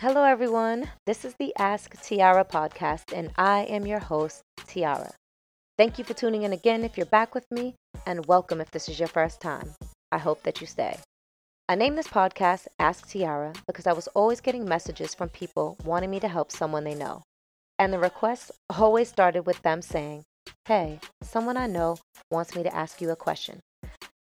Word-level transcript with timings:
Hello, 0.00 0.24
everyone. 0.24 0.90
This 1.06 1.24
is 1.24 1.34
the 1.38 1.54
Ask 1.58 2.02
Tiara 2.02 2.44
podcast, 2.44 3.14
and 3.14 3.30
I 3.36 3.60
am 3.62 3.86
your 3.86 3.98
host, 3.98 4.42
Tiara. 4.66 5.14
Thank 5.78 5.98
you 5.98 6.04
for 6.04 6.12
tuning 6.12 6.42
in 6.42 6.52
again 6.52 6.84
if 6.84 6.98
you're 6.98 7.06
back 7.06 7.34
with 7.34 7.46
me, 7.50 7.74
and 8.04 8.26
welcome 8.26 8.60
if 8.60 8.70
this 8.70 8.90
is 8.90 8.98
your 8.98 9.08
first 9.08 9.40
time. 9.40 9.72
I 10.12 10.18
hope 10.18 10.42
that 10.42 10.60
you 10.60 10.66
stay. 10.66 10.98
I 11.66 11.76
named 11.76 11.96
this 11.96 12.08
podcast 12.08 12.66
Ask 12.78 13.08
Tiara 13.08 13.54
because 13.66 13.86
I 13.86 13.94
was 13.94 14.06
always 14.08 14.42
getting 14.42 14.66
messages 14.66 15.14
from 15.14 15.30
people 15.30 15.78
wanting 15.82 16.10
me 16.10 16.20
to 16.20 16.28
help 16.28 16.52
someone 16.52 16.84
they 16.84 16.94
know. 16.94 17.22
And 17.78 17.90
the 17.90 17.98
requests 17.98 18.52
always 18.68 19.08
started 19.08 19.46
with 19.46 19.62
them 19.62 19.80
saying, 19.80 20.24
Hey, 20.66 21.00
someone 21.22 21.56
I 21.56 21.68
know 21.68 21.96
wants 22.30 22.54
me 22.54 22.62
to 22.62 22.74
ask 22.74 23.00
you 23.00 23.10
a 23.10 23.16
question. 23.16 23.60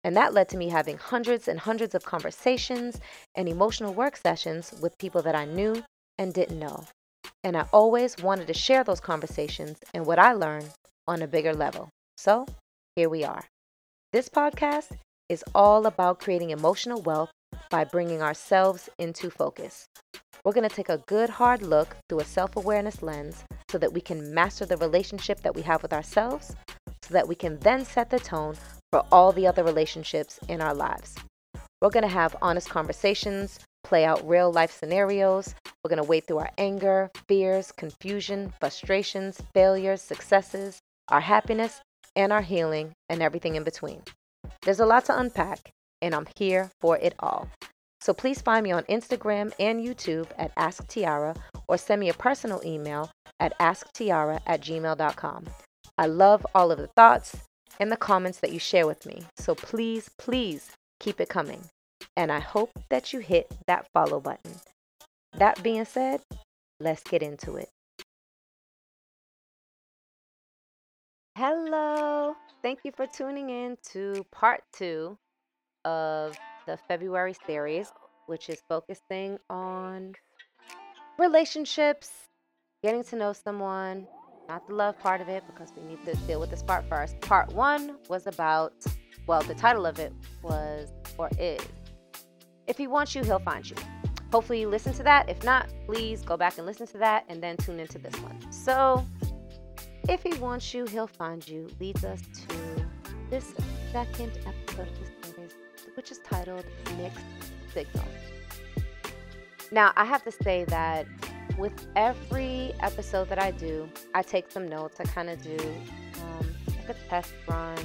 And 0.04 0.16
that 0.18 0.34
led 0.34 0.50
to 0.50 0.58
me 0.58 0.70
having 0.70 0.98
hundreds 0.98 1.48
and 1.48 1.60
hundreds 1.60 1.94
of 1.94 2.04
conversations 2.04 3.00
and 3.36 3.48
emotional 3.48 3.94
work 3.94 4.18
sessions 4.18 4.74
with 4.82 4.98
people 4.98 5.22
that 5.22 5.36
I 5.36 5.46
knew 5.46 5.84
and 6.18 6.34
didn't 6.34 6.60
know. 6.60 6.86
And 7.44 7.56
I 7.56 7.68
always 7.72 8.18
wanted 8.18 8.48
to 8.48 8.54
share 8.54 8.84
those 8.84 9.00
conversations 9.00 9.78
and 9.94 10.06
what 10.06 10.20
I 10.20 10.34
learned 10.34 10.70
on 11.08 11.22
a 11.22 11.28
bigger 11.28 11.54
level. 11.54 11.90
So 12.18 12.46
here 12.96 13.10
we 13.10 13.24
are. 13.24 13.46
This 14.12 14.30
podcast 14.30 14.98
is 15.30 15.44
all 15.56 15.86
about 15.86 16.20
creating 16.20 16.50
emotional 16.50 17.02
wealth 17.02 17.32
by 17.70 17.84
bringing 17.84 18.22
ourselves 18.22 18.90
into 19.00 19.30
focus. 19.30 19.88
We're 20.44 20.54
going 20.54 20.68
to 20.68 20.76
take 20.76 20.90
a 20.90 20.98
good 21.08 21.30
hard 21.30 21.62
look 21.62 21.96
through 22.10 22.20
a 22.20 22.26
self 22.26 22.56
awareness 22.56 23.02
lens 23.02 23.44
so 23.70 23.78
that 23.78 23.94
we 23.94 24.02
can 24.02 24.34
master 24.34 24.66
the 24.66 24.78
relationship 24.78 25.42
that 25.42 25.56
we 25.56 25.62
have 25.62 25.82
with 25.82 25.94
ourselves, 25.94 26.56
that 27.12 27.28
we 27.28 27.36
can 27.36 27.58
then 27.60 27.86
set 27.86 28.10
the 28.10 28.20
tone 28.20 28.56
for 28.92 29.06
all 29.12 29.32
the 29.32 29.48
other 29.48 29.64
relationships 29.64 30.40
in 30.50 30.62
our 30.62 30.74
lives. 30.74 31.16
We're 31.82 31.90
going 31.90 32.04
to 32.04 32.10
have 32.10 32.36
honest 32.42 32.70
conversations, 32.70 33.60
play 33.84 34.06
out 34.06 34.28
real 34.28 34.52
life 34.52 34.72
scenarios. 34.72 35.56
We're 35.84 35.90
going 35.90 36.04
to 36.04 36.08
wade 36.08 36.28
through 36.28 36.40
our 36.40 36.52
anger, 36.58 37.10
fears, 37.28 37.72
confusion, 37.72 38.54
frustrations, 38.60 39.42
failures, 39.54 40.02
successes, 40.02 40.80
our 41.08 41.22
happiness, 41.22 41.82
and 42.16 42.32
our 42.32 42.42
healing, 42.42 42.92
and 43.10 43.22
everything 43.22 43.56
in 43.56 43.64
between. 43.64 44.02
There's 44.64 44.80
a 44.80 44.86
lot 44.86 45.06
to 45.06 45.18
unpack, 45.18 45.72
and 46.02 46.14
I'm 46.14 46.28
here 46.36 46.70
for 46.82 46.98
it 46.98 47.16
all. 47.20 47.50
So 48.02 48.14
please 48.14 48.42
find 48.42 48.64
me 48.64 48.72
on 48.72 48.84
Instagram 48.84 49.54
and 49.60 49.80
YouTube 49.80 50.28
at 50.38 50.52
Ask 50.58 50.88
Tiara 50.88 51.36
or 51.68 51.78
send 51.78 52.02
me 52.02 52.10
a 52.10 52.14
personal 52.14 52.62
email 52.66 53.12
at 53.40 53.58
asktiara 53.60 54.42
at 54.46 54.62
gmail.com. 54.62 55.46
I 56.02 56.08
love 56.08 56.44
all 56.56 56.72
of 56.72 56.80
the 56.80 56.88
thoughts, 56.88 57.38
and 57.80 57.92
the 57.92 57.96
comments 57.96 58.40
that 58.40 58.52
you 58.52 58.58
share 58.58 58.88
with 58.88 59.06
me. 59.06 59.22
So 59.38 59.54
please, 59.54 60.10
please 60.18 60.72
keep 61.00 61.22
it 61.22 61.30
coming. 61.30 61.66
And 62.18 62.32
I 62.32 62.40
hope 62.40 62.72
that 62.90 63.14
you 63.14 63.20
hit 63.20 63.52
that 63.68 63.86
follow 63.94 64.20
button. 64.20 64.54
That 65.34 65.62
being 65.62 65.86
said, 65.86 66.22
let's 66.80 67.04
get 67.04 67.22
into 67.22 67.56
it. 67.56 67.70
Hello. 71.38 72.36
Thank 72.64 72.80
you 72.84 72.92
for 72.98 73.06
tuning 73.06 73.52
in 73.52 73.78
to 73.92 74.26
part 74.32 74.64
two 74.74 75.20
of 75.86 76.36
the 76.66 76.80
February 76.88 77.36
series, 77.46 77.92
which 78.26 78.50
is 78.50 78.60
focusing 78.68 79.38
on 79.52 80.16
relationships, 81.20 82.10
getting 82.84 83.04
to 83.04 83.16
know 83.16 83.34
someone, 83.34 84.08
not 84.52 84.68
the 84.68 84.76
love 84.76 85.00
part 85.00 85.22
of 85.22 85.30
it 85.30 85.46
because 85.48 85.72
we 85.78 85.82
need 85.88 86.04
to 86.04 86.14
deal 86.28 86.38
with 86.38 86.50
this 86.50 86.62
part 86.62 86.84
first. 86.90 87.18
Part 87.22 87.54
one 87.54 87.96
was 88.10 88.28
about, 88.28 88.74
well, 89.26 89.42
the 89.44 89.56
title 89.56 89.86
of 89.86 89.98
it 89.98 90.12
was 90.44 90.90
or 91.18 91.30
is 91.40 91.62
If 92.68 92.78
He 92.78 92.86
Wants 92.86 93.16
You, 93.16 93.24
He'll 93.24 93.40
Find 93.40 93.70
You. 93.70 93.78
Hopefully, 94.30 94.60
you 94.60 94.68
listen 94.68 94.94
to 94.96 95.04
that. 95.04 95.30
If 95.30 95.42
not, 95.46 95.70
please 95.86 96.22
go 96.22 96.36
back 96.36 96.58
and 96.58 96.66
listen 96.66 96.86
to 96.88 96.98
that 96.98 97.24
and 97.30 97.42
then 97.42 97.56
tune 97.56 97.80
into 97.80 97.98
this 97.98 98.14
one. 98.16 98.52
So, 98.52 99.06
If 100.10 100.22
He 100.22 100.34
Wants 100.34 100.74
You, 100.74 100.86
He'll 100.86 101.08
Find 101.08 101.48
You 101.48 101.70
leads 101.80 102.04
us 102.04 102.22
to 102.50 102.86
this 103.30 103.54
second 103.94 104.38
episode 104.46 104.90
of 104.90 105.22
the 105.22 105.28
series, 105.30 105.52
which 105.96 106.12
is 106.12 106.20
titled 106.30 106.66
Mixed 106.98 107.24
Signals. 107.74 108.06
Now, 109.72 109.94
I 109.96 110.04
have 110.04 110.26
to 110.26 110.32
say 110.32 110.66
that 110.66 111.08
with 111.58 111.88
every 111.96 112.74
episode 112.80 113.30
that 113.30 113.40
I 113.40 113.52
do, 113.52 113.90
I 114.14 114.22
take 114.22 114.52
some 114.52 114.68
notes. 114.68 115.00
I 115.00 115.04
kind 115.04 115.30
of 115.30 115.42
do 115.42 115.58
um, 116.22 116.48
like 116.68 116.90
a 116.90 117.10
test 117.10 117.34
run, 117.48 117.78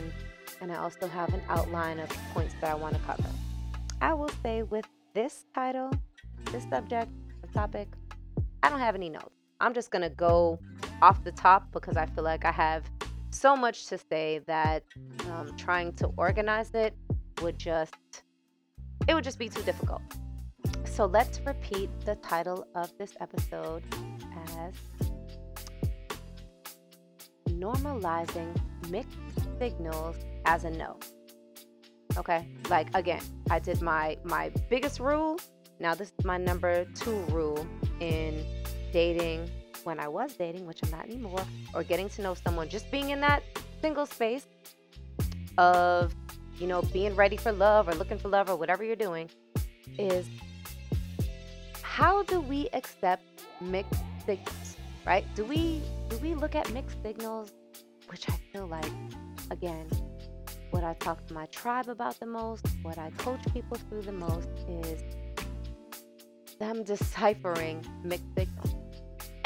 and 0.61 0.73
I 0.73 0.77
also 0.77 1.07
have 1.07 1.33
an 1.35 1.43
outline 1.49 1.99
of 2.01 2.09
points 2.33 2.55
that 2.61 2.71
I 2.71 2.75
want 2.75 2.95
to 2.95 3.01
cover. 3.01 3.29
I 4.01 4.15
will 4.15 4.31
say 4.43 4.63
with 4.63 4.87
this 5.15 5.47
title, 5.55 5.91
this 6.53 6.65
subject, 6.65 7.11
the 7.43 7.49
topic, 7.49 7.89
I 8.63 8.69
don't 8.69 8.81
have 8.81 8.95
any 8.95 9.11
notes. 9.11 9.35
I'm 9.61 9.75
just 9.75 9.91
going 9.91 10.03
to 10.03 10.11
go 10.11 10.59
off 11.03 11.25
the 11.25 11.33
top 11.33 11.73
because 11.73 11.97
I 11.97 12.07
feel 12.07 12.25
like 12.25 12.45
I 12.45 12.53
have 12.53 12.85
so 13.31 13.57
much 13.57 13.87
to 13.87 13.99
say 13.99 14.41
that 14.47 14.85
um, 15.31 15.55
trying 15.57 15.93
to 15.95 16.11
organize 16.17 16.71
it 16.75 16.95
would 17.43 17.59
just 17.59 17.95
it 19.09 19.15
would 19.15 19.25
just 19.25 19.39
be 19.39 19.49
too 19.49 19.63
difficult. 19.63 20.03
So 20.97 21.05
let's 21.05 21.41
repeat 21.45 21.91
the 22.07 22.15
title 22.15 22.67
of 22.75 22.91
this 22.97 23.13
episode 23.21 23.83
as 24.57 24.73
Normalizing 27.51 28.59
Mixed 28.89 29.19
Signals 29.59 30.17
as 30.47 30.65
a 30.65 30.71
No. 30.71 30.99
Okay, 32.17 32.49
like 32.71 32.89
again, 32.97 33.21
I 33.51 33.59
did 33.59 33.83
my 33.83 34.17
my 34.25 34.51
biggest 34.71 34.99
rule. 34.99 35.39
Now 35.81 35.95
this 35.95 36.15
is 36.19 36.25
my 36.25 36.39
number 36.39 36.87
two 36.95 37.19
rule 37.29 37.67
in 38.01 38.43
dating 38.91 39.51
when 39.85 40.01
I 40.01 40.09
was 40.09 40.33
dating, 40.33 40.65
which 40.65 40.81
I'm 40.83 40.91
not 40.91 41.05
anymore, 41.05 41.45
or 41.75 41.83
getting 41.83 42.09
to 42.09 42.23
know 42.23 42.33
someone, 42.33 42.71
just 42.71 42.91
being 42.91 43.11
in 43.11 43.21
that 43.21 43.43
single 43.83 44.07
space 44.07 44.47
of, 45.59 46.15
you 46.59 46.67
know, 46.67 46.81
being 46.81 47.15
ready 47.15 47.37
for 47.37 47.53
love 47.53 47.87
or 47.87 47.95
looking 47.97 48.17
for 48.17 48.31
love 48.31 48.49
or 48.49 48.57
whatever 48.57 48.83
you're 48.83 48.97
doing, 48.97 49.29
is 49.99 50.27
how 51.97 52.23
do 52.25 52.43
we 52.43 52.69
accept 52.75 53.25
mixed 53.59 54.03
signals, 54.27 54.77
right? 55.07 55.25
Do 55.35 55.47
we 55.47 55.81
do 56.11 56.19
we 56.19 56.35
look 56.35 56.55
at 56.55 56.71
mixed 56.71 57.03
signals, 57.03 57.55
which 58.11 58.29
I 58.29 58.35
feel 58.53 58.67
like, 58.67 58.93
again, 59.51 59.89
what 60.73 60.85
I 60.85 60.93
talk 60.93 61.27
to 61.29 61.33
my 61.33 61.47
tribe 61.47 61.89
about 61.89 62.21
the 62.21 62.27
most, 62.27 62.67
what 62.83 62.99
I 62.99 63.09
coach 63.17 63.41
people 63.55 63.79
through 63.89 64.03
the 64.03 64.13
most 64.13 64.51
is 64.69 65.03
them 66.59 66.85
deciphering 66.85 67.83
mixed 68.05 68.29
signals. 68.37 68.75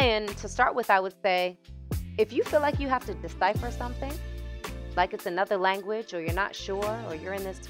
And 0.01 0.27
to 0.39 0.49
start 0.49 0.75
with, 0.75 0.91
I 0.91 0.99
would 0.99 1.15
say, 1.23 1.57
if 2.19 2.33
you 2.33 2.43
feel 2.43 2.61
like 2.61 2.81
you 2.81 2.89
have 2.89 3.07
to 3.07 3.15
decipher 3.15 3.71
something, 3.71 4.13
like 4.97 5.15
it's 5.15 5.27
another 5.27 5.57
language, 5.57 6.15
or 6.15 6.21
you're 6.21 6.35
not 6.35 6.57
sure, 6.57 7.01
or 7.07 7.15
you're 7.15 7.35
in 7.35 7.45
this 7.45 7.61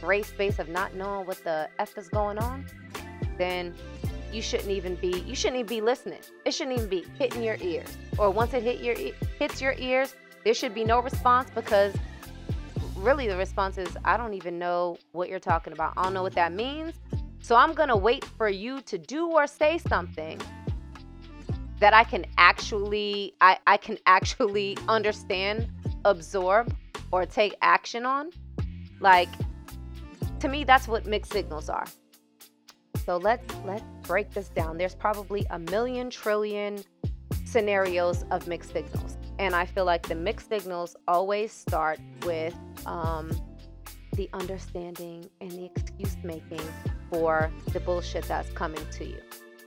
gray 0.00 0.24
space 0.24 0.58
of 0.58 0.68
not 0.68 0.96
knowing 0.96 1.28
what 1.28 1.44
the 1.44 1.68
F 1.78 1.96
is 1.96 2.08
going 2.08 2.38
on, 2.38 2.66
then 3.38 3.72
you 4.36 4.42
shouldn't 4.42 4.70
even 4.70 4.94
be 4.96 5.24
you 5.26 5.34
shouldn't 5.34 5.60
even 5.60 5.66
be 5.66 5.80
listening. 5.80 6.20
It 6.44 6.52
shouldn't 6.52 6.76
even 6.76 6.90
be 6.90 7.06
hitting 7.18 7.42
your 7.42 7.56
ears. 7.62 7.96
Or 8.18 8.30
once 8.30 8.52
it 8.52 8.62
hit 8.62 8.80
your 8.80 8.94
hits 9.38 9.62
your 9.62 9.74
ears, 9.78 10.14
there 10.44 10.52
should 10.52 10.74
be 10.74 10.84
no 10.84 11.00
response 11.00 11.48
because 11.54 11.94
really 12.96 13.26
the 13.26 13.36
response 13.36 13.78
is 13.78 13.96
I 14.04 14.18
don't 14.18 14.34
even 14.34 14.58
know 14.58 14.98
what 15.12 15.30
you're 15.30 15.40
talking 15.40 15.72
about. 15.72 15.94
I 15.96 16.02
don't 16.02 16.12
know 16.12 16.22
what 16.22 16.34
that 16.34 16.52
means. 16.52 16.94
So 17.40 17.56
I'm 17.56 17.72
going 17.72 17.88
to 17.88 17.96
wait 17.96 18.24
for 18.24 18.48
you 18.48 18.80
to 18.82 18.98
do 18.98 19.28
or 19.28 19.46
say 19.46 19.78
something 19.78 20.40
that 21.78 21.94
I 21.94 22.04
can 22.04 22.26
actually 22.36 23.32
I 23.40 23.58
I 23.66 23.78
can 23.78 23.96
actually 24.06 24.76
understand, 24.88 25.66
absorb 26.04 26.76
or 27.10 27.24
take 27.24 27.54
action 27.62 28.04
on. 28.04 28.30
Like 29.00 29.30
to 30.40 30.48
me 30.48 30.64
that's 30.64 30.86
what 30.86 31.06
mixed 31.06 31.32
signals 31.32 31.70
are. 31.70 31.86
So 33.06 33.18
let's 33.18 33.54
let's 33.64 33.84
break 34.02 34.32
this 34.34 34.48
down. 34.48 34.78
There's 34.78 34.96
probably 34.96 35.46
a 35.50 35.60
million 35.60 36.10
trillion 36.10 36.82
scenarios 37.44 38.24
of 38.32 38.48
mixed 38.48 38.72
signals, 38.72 39.16
and 39.38 39.54
I 39.54 39.64
feel 39.64 39.84
like 39.84 40.08
the 40.08 40.16
mixed 40.16 40.48
signals 40.48 40.96
always 41.06 41.52
start 41.52 42.00
with 42.24 42.54
um, 42.84 43.30
the 44.14 44.28
understanding 44.32 45.30
and 45.40 45.52
the 45.52 45.66
excuse 45.66 46.16
making 46.24 46.60
for 47.08 47.48
the 47.72 47.78
bullshit 47.78 48.24
that's 48.24 48.50
coming 48.50 48.84
to 48.90 49.04
you. 49.04 49.20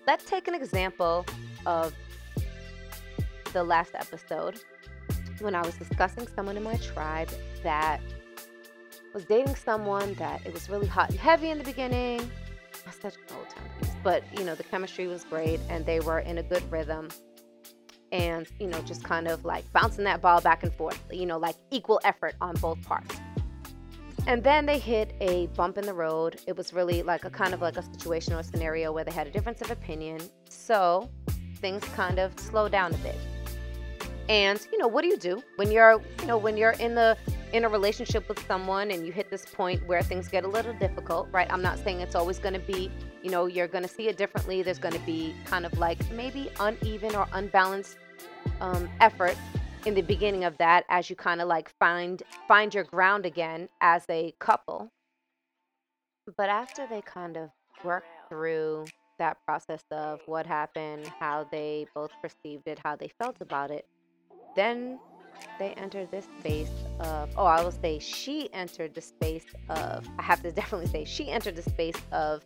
Let's 0.05 0.25
take 0.25 0.49
an 0.49 0.53
example 0.53 1.25
of 1.65 1.93
the 3.53 3.63
last 3.63 3.95
episode 3.95 4.59
when 5.39 5.55
I 5.55 5.61
was 5.61 5.75
discussing 5.75 6.27
someone 6.35 6.57
in 6.57 6.63
my 6.63 6.75
tribe 6.75 7.29
that 7.63 8.01
was 9.13 9.23
dating 9.23 9.55
someone 9.55 10.13
that 10.15 10.45
it 10.45 10.53
was 10.53 10.69
really 10.69 10.87
hot 10.87 11.09
and 11.09 11.17
heavy 11.17 11.49
in 11.49 11.57
the 11.57 11.63
beginning 11.63 12.29
old. 13.35 13.47
But 14.03 14.23
you 14.37 14.43
know, 14.43 14.55
the 14.55 14.63
chemistry 14.63 15.07
was 15.07 15.23
great, 15.23 15.59
and 15.69 15.85
they 15.85 15.99
were 15.99 16.19
in 16.19 16.37
a 16.37 16.43
good 16.43 16.69
rhythm, 16.71 17.09
and 18.11 18.47
you 18.59 18.67
know, 18.67 18.81
just 18.81 19.03
kind 19.03 19.27
of 19.27 19.45
like 19.45 19.71
bouncing 19.73 20.03
that 20.05 20.21
ball 20.21 20.41
back 20.41 20.63
and 20.63 20.73
forth. 20.73 21.01
You 21.11 21.25
know, 21.25 21.37
like 21.37 21.55
equal 21.71 21.99
effort 22.03 22.35
on 22.41 22.55
both 22.55 22.81
parts. 22.83 23.15
And 24.27 24.43
then 24.43 24.65
they 24.65 24.77
hit 24.77 25.15
a 25.21 25.47
bump 25.47 25.77
in 25.77 25.85
the 25.85 25.93
road. 25.93 26.39
It 26.45 26.55
was 26.55 26.73
really 26.73 27.01
like 27.01 27.25
a 27.25 27.29
kind 27.29 27.53
of 27.53 27.61
like 27.61 27.77
a 27.77 27.83
situation 27.83 28.33
or 28.33 28.43
scenario 28.43 28.91
where 28.91 29.03
they 29.03 29.11
had 29.11 29.27
a 29.27 29.31
difference 29.31 29.61
of 29.61 29.71
opinion. 29.71 30.19
So 30.49 31.09
things 31.55 31.83
kind 31.95 32.19
of 32.19 32.37
slow 32.39 32.69
down 32.69 32.93
a 32.93 32.97
bit. 32.97 33.15
And 34.27 34.59
you 34.71 34.77
know, 34.77 34.87
what 34.87 35.01
do 35.01 35.07
you 35.07 35.17
do 35.17 35.41
when 35.55 35.71
you're, 35.71 36.01
you 36.19 36.27
know, 36.27 36.37
when 36.37 36.57
you're 36.57 36.71
in 36.71 36.93
the 36.95 37.17
in 37.53 37.65
a 37.65 37.69
relationship 37.69 38.27
with 38.29 38.45
someone 38.45 38.91
and 38.91 39.05
you 39.05 39.11
hit 39.11 39.29
this 39.31 39.45
point 39.45 39.85
where 39.87 40.01
things 40.01 40.27
get 40.27 40.43
a 40.43 40.47
little 40.47 40.73
difficult, 40.73 41.27
right? 41.31 41.51
I'm 41.51 41.61
not 41.61 41.79
saying 41.79 42.01
it's 42.01 42.15
always 42.15 42.37
going 42.37 42.53
to 42.53 42.59
be, 42.59 42.91
you 43.23 43.31
know, 43.31 43.47
you're 43.47 43.67
going 43.67 43.83
to 43.83 43.89
see 43.89 44.07
it 44.07 44.17
differently. 44.17 44.61
There's 44.61 44.79
going 44.79 44.93
to 44.93 45.05
be 45.05 45.33
kind 45.45 45.65
of 45.65 45.77
like 45.77 45.97
maybe 46.11 46.51
uneven 46.59 47.15
or 47.15 47.27
unbalanced 47.33 47.97
um, 48.61 48.87
effort 48.99 49.35
in 49.85 49.95
the 49.95 50.01
beginning 50.01 50.43
of 50.43 50.57
that 50.57 50.85
as 50.89 51.09
you 51.09 51.15
kind 51.15 51.41
of 51.41 51.47
like 51.47 51.71
find 51.79 52.21
find 52.47 52.73
your 52.73 52.83
ground 52.83 53.25
again 53.25 53.69
as 53.81 54.03
a 54.09 54.33
couple. 54.39 54.91
But 56.37 56.49
after 56.49 56.85
they 56.87 57.01
kind 57.01 57.37
of 57.37 57.49
work 57.83 58.03
through 58.27 58.85
that 59.17 59.37
process 59.45 59.83
of 59.91 60.19
what 60.27 60.45
happened, 60.45 61.07
how 61.19 61.47
they 61.51 61.87
both 61.95 62.11
perceived 62.21 62.67
it, 62.67 62.79
how 62.83 62.95
they 62.95 63.09
felt 63.19 63.37
about 63.41 63.71
it, 63.71 63.87
then 64.55 64.99
they 65.57 65.71
entered 65.73 66.09
this 66.11 66.27
space 66.39 66.71
of 66.99 67.29
oh 67.37 67.45
i 67.45 67.61
will 67.61 67.71
say 67.71 67.99
she 67.99 68.51
entered 68.53 68.93
the 68.93 69.01
space 69.01 69.45
of 69.69 70.07
i 70.17 70.21
have 70.21 70.41
to 70.41 70.51
definitely 70.59 70.87
say 70.87 71.05
she 71.05 71.29
entered 71.29 71.55
the 71.55 71.61
space 71.61 71.95
of 72.11 72.43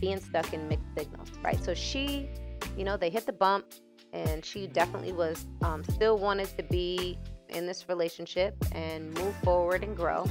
being 0.00 0.20
stuck 0.20 0.52
in 0.52 0.66
mixed 0.68 0.86
signals 0.96 1.30
right? 1.42 1.62
So 1.62 1.74
she 1.74 2.28
you 2.76 2.84
know 2.84 2.96
they 2.96 3.10
hit 3.10 3.26
the 3.26 3.32
bump 3.32 3.66
and 4.12 4.44
she 4.44 4.66
definitely 4.66 5.12
was 5.12 5.46
um, 5.62 5.84
still 5.84 6.18
wanted 6.18 6.48
to 6.56 6.64
be 6.64 7.18
in 7.48 7.66
this 7.66 7.88
relationship 7.88 8.56
and 8.72 9.12
move 9.14 9.34
forward 9.44 9.84
and 9.84 9.96
grow. 9.96 10.26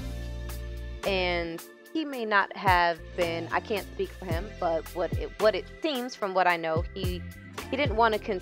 And 1.05 1.61
he 1.93 2.05
may 2.05 2.25
not 2.25 2.55
have 2.55 2.99
been 3.17 3.47
i 3.51 3.59
can't 3.59 3.87
speak 3.93 4.09
for 4.09 4.25
him 4.25 4.47
but 4.59 4.83
what 4.95 5.11
it 5.13 5.31
what 5.41 5.55
it 5.55 5.65
seems 5.81 6.15
from 6.15 6.33
what 6.33 6.47
i 6.47 6.55
know 6.55 6.83
he 6.93 7.21
he 7.69 7.77
didn't 7.77 7.95
want 7.95 8.13
to 8.13 8.19
con- 8.19 8.41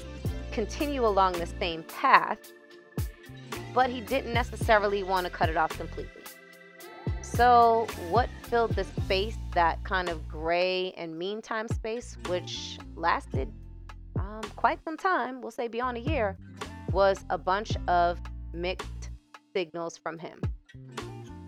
continue 0.52 1.06
along 1.06 1.34
the 1.34 1.46
same 1.46 1.84
path 1.84 2.52
but 3.78 3.92
he 3.92 4.02
didn't 4.02 4.34
necessarily 4.34 5.04
want 5.04 5.24
to 5.24 5.30
cut 5.30 5.50
it 5.50 5.56
off 5.56 5.70
completely 5.78 6.24
so 7.22 7.86
what 8.10 8.28
filled 8.50 8.72
the 8.72 8.84
space 8.84 9.38
that 9.54 9.84
kind 9.84 10.10
of 10.10 10.28
gray 10.28 10.92
and 10.98 11.16
meantime 11.16 11.68
space 11.68 12.18
which 12.28 12.80
lasted 12.96 13.48
um, 14.20 14.42
quite 14.56 14.84
some 14.84 14.98
time 14.98 15.42
we'll 15.42 15.52
say 15.52 15.68
beyond 15.68 15.96
a 15.96 16.00
year 16.00 16.36
was 16.92 17.24
a 17.30 17.38
bunch 17.38 17.78
of 17.88 18.20
mixed 18.52 19.12
signals 19.54 19.96
from 19.96 20.18
him 20.18 20.42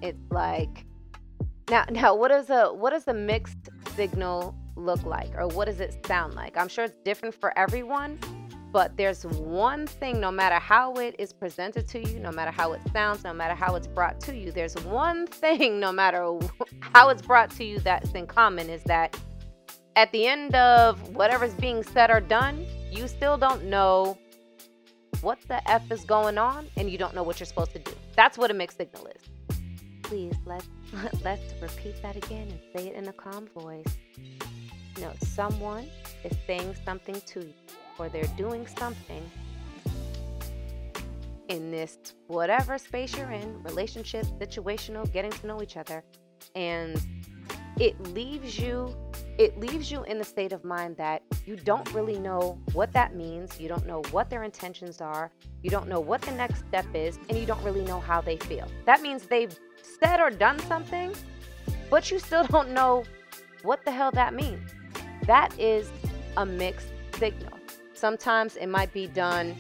it's 0.03 0.21
like 0.29 0.85
now, 1.69 1.85
now, 1.89 2.15
what 2.15 2.31
is 2.31 2.49
a 2.49 2.73
what 2.73 2.91
does 2.91 3.07
a 3.07 3.13
mixed 3.13 3.69
signal 3.95 4.55
look 4.75 5.03
like, 5.03 5.29
or 5.35 5.47
what 5.47 5.65
does 5.65 5.79
it 5.79 6.03
sound 6.05 6.33
like? 6.33 6.57
I'm 6.57 6.67
sure 6.67 6.85
it's 6.85 6.97
different 7.05 7.35
for 7.35 7.55
everyone, 7.57 8.17
but 8.71 8.95
there's 8.97 9.25
one 9.25 9.87
thing. 9.87 10.19
No 10.19 10.31
matter 10.31 10.55
how 10.55 10.93
it 10.93 11.15
is 11.19 11.33
presented 11.33 11.87
to 11.89 11.99
you, 11.99 12.19
no 12.19 12.31
matter 12.31 12.51
how 12.51 12.73
it 12.73 12.81
sounds, 12.93 13.23
no 13.23 13.33
matter 13.33 13.55
how 13.55 13.75
it's 13.75 13.87
brought 13.87 14.19
to 14.21 14.35
you, 14.35 14.51
there's 14.51 14.75
one 14.83 15.27
thing. 15.43 15.79
No 15.79 15.91
matter 15.91 16.37
how 16.79 17.09
it's 17.09 17.21
brought 17.21 17.51
to 17.51 17.63
you, 17.63 17.79
that's 17.79 18.11
in 18.11 18.27
common 18.27 18.69
is 18.69 18.83
that 18.83 19.17
at 19.95 20.11
the 20.11 20.27
end 20.27 20.55
of 20.55 21.15
whatever's 21.15 21.53
being 21.55 21.83
said 21.83 22.09
or 22.09 22.21
done, 22.21 22.65
you 22.91 23.07
still 23.07 23.37
don't 23.37 23.65
know 23.65 24.17
what 25.21 25.39
the 25.47 25.69
f 25.69 25.91
is 25.91 26.05
going 26.05 26.37
on, 26.37 26.67
and 26.77 26.89
you 26.89 26.97
don't 26.97 27.13
know 27.13 27.23
what 27.23 27.39
you're 27.39 27.47
supposed 27.47 27.73
to 27.73 27.79
do. 27.79 27.91
That's 28.15 28.37
what 28.37 28.51
a 28.51 28.53
mixed 28.53 28.77
signal 28.77 29.07
is 29.07 29.29
please 30.09 30.33
let's 30.47 30.67
let's 31.23 31.53
repeat 31.61 32.01
that 32.01 32.15
again 32.15 32.47
and 32.49 32.59
say 32.75 32.89
it 32.89 32.95
in 32.95 33.07
a 33.07 33.13
calm 33.13 33.47
voice. 33.55 33.85
Know, 34.99 35.13
someone 35.23 35.87
is 36.25 36.35
saying 36.45 36.75
something 36.83 37.21
to 37.27 37.39
you, 37.39 37.53
or 37.99 38.09
they're 38.09 38.23
doing 38.37 38.65
something 38.67 39.29
in 41.49 41.71
this 41.71 41.97
whatever 42.27 42.77
space 42.77 43.17
you're 43.17 43.31
in, 43.31 43.61
relationship, 43.63 44.25
situational, 44.39 45.11
getting 45.11 45.31
to 45.31 45.47
know 45.47 45.61
each 45.61 45.77
other, 45.77 46.03
and 46.55 47.01
it 47.79 47.99
leaves 48.13 48.57
you 48.59 48.95
it 49.39 49.57
leaves 49.57 49.89
you 49.89 50.03
in 50.03 50.17
the 50.17 50.23
state 50.23 50.51
of 50.51 50.65
mind 50.65 50.97
that 50.97 51.23
you 51.45 51.55
don't 51.55 51.89
really 51.93 52.19
know 52.19 52.59
what 52.73 52.91
that 52.91 53.15
means, 53.15 53.57
you 53.57 53.69
don't 53.69 53.87
know 53.87 54.01
what 54.11 54.29
their 54.29 54.43
intentions 54.43 54.99
are, 54.99 55.31
you 55.63 55.69
don't 55.69 55.87
know 55.87 56.01
what 56.01 56.21
the 56.21 56.31
next 56.31 56.59
step 56.67 56.85
is, 56.93 57.17
and 57.29 57.37
you 57.37 57.45
don't 57.45 57.63
really 57.63 57.85
know 57.85 58.01
how 58.01 58.19
they 58.19 58.35
feel. 58.35 58.67
That 58.85 59.01
means 59.01 59.27
they've 59.27 59.57
said 60.01 60.19
or 60.19 60.29
done 60.29 60.59
something, 60.59 61.13
but 61.89 62.11
you 62.11 62.19
still 62.19 62.43
don't 62.43 62.71
know 62.71 63.05
what 63.63 63.85
the 63.85 63.91
hell 63.91 64.11
that 64.11 64.33
means. 64.33 64.71
That 65.25 65.57
is 65.57 65.89
a 66.35 66.45
mixed 66.45 66.91
signal. 67.17 67.58
Sometimes 67.99 68.55
it 68.55 68.67
might 68.67 68.93
be 68.93 69.07
done 69.07 69.53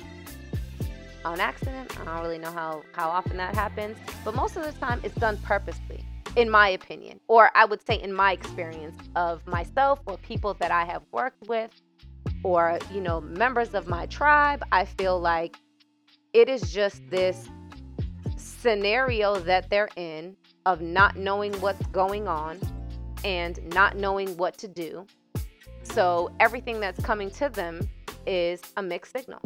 on 1.25 1.41
accident. 1.41 1.99
I 1.99 2.05
don't 2.05 2.21
really 2.21 2.37
know 2.37 2.51
how, 2.51 2.83
how 2.93 3.09
often 3.09 3.35
that 3.35 3.53
happens, 3.53 3.97
but 4.23 4.33
most 4.33 4.55
of 4.55 4.63
the 4.63 4.71
time 4.79 5.01
it's 5.03 5.15
done 5.15 5.35
purposely, 5.43 6.05
in 6.37 6.49
my 6.49 6.69
opinion, 6.69 7.19
or 7.27 7.51
I 7.53 7.65
would 7.65 7.85
say 7.85 7.95
in 8.01 8.13
my 8.13 8.31
experience 8.31 8.95
of 9.17 9.45
myself 9.45 9.99
or 10.05 10.15
people 10.19 10.53
that 10.61 10.71
I 10.71 10.85
have 10.85 11.03
worked 11.11 11.49
with 11.49 11.69
or, 12.41 12.79
you 12.93 13.01
know, 13.01 13.19
members 13.19 13.73
of 13.73 13.89
my 13.89 14.05
tribe. 14.05 14.63
I 14.71 14.85
feel 14.85 15.19
like 15.19 15.57
it 16.31 16.47
is 16.47 16.71
just 16.71 17.01
this 17.09 17.49
scenario 18.37 19.35
that 19.41 19.69
they're 19.69 19.89
in 19.97 20.37
of 20.65 20.79
not 20.79 21.17
knowing 21.17 21.51
what's 21.59 21.85
going 21.87 22.29
on 22.29 22.57
and 23.25 23.59
not 23.73 23.97
knowing 23.97 24.37
what 24.37 24.57
to 24.59 24.69
do. 24.69 25.05
So 25.83 26.31
everything 26.39 26.79
that's 26.79 27.03
coming 27.03 27.29
to 27.31 27.49
them 27.49 27.81
is 28.25 28.61
a 28.77 28.81
mixed 28.81 29.11
signal. 29.11 29.41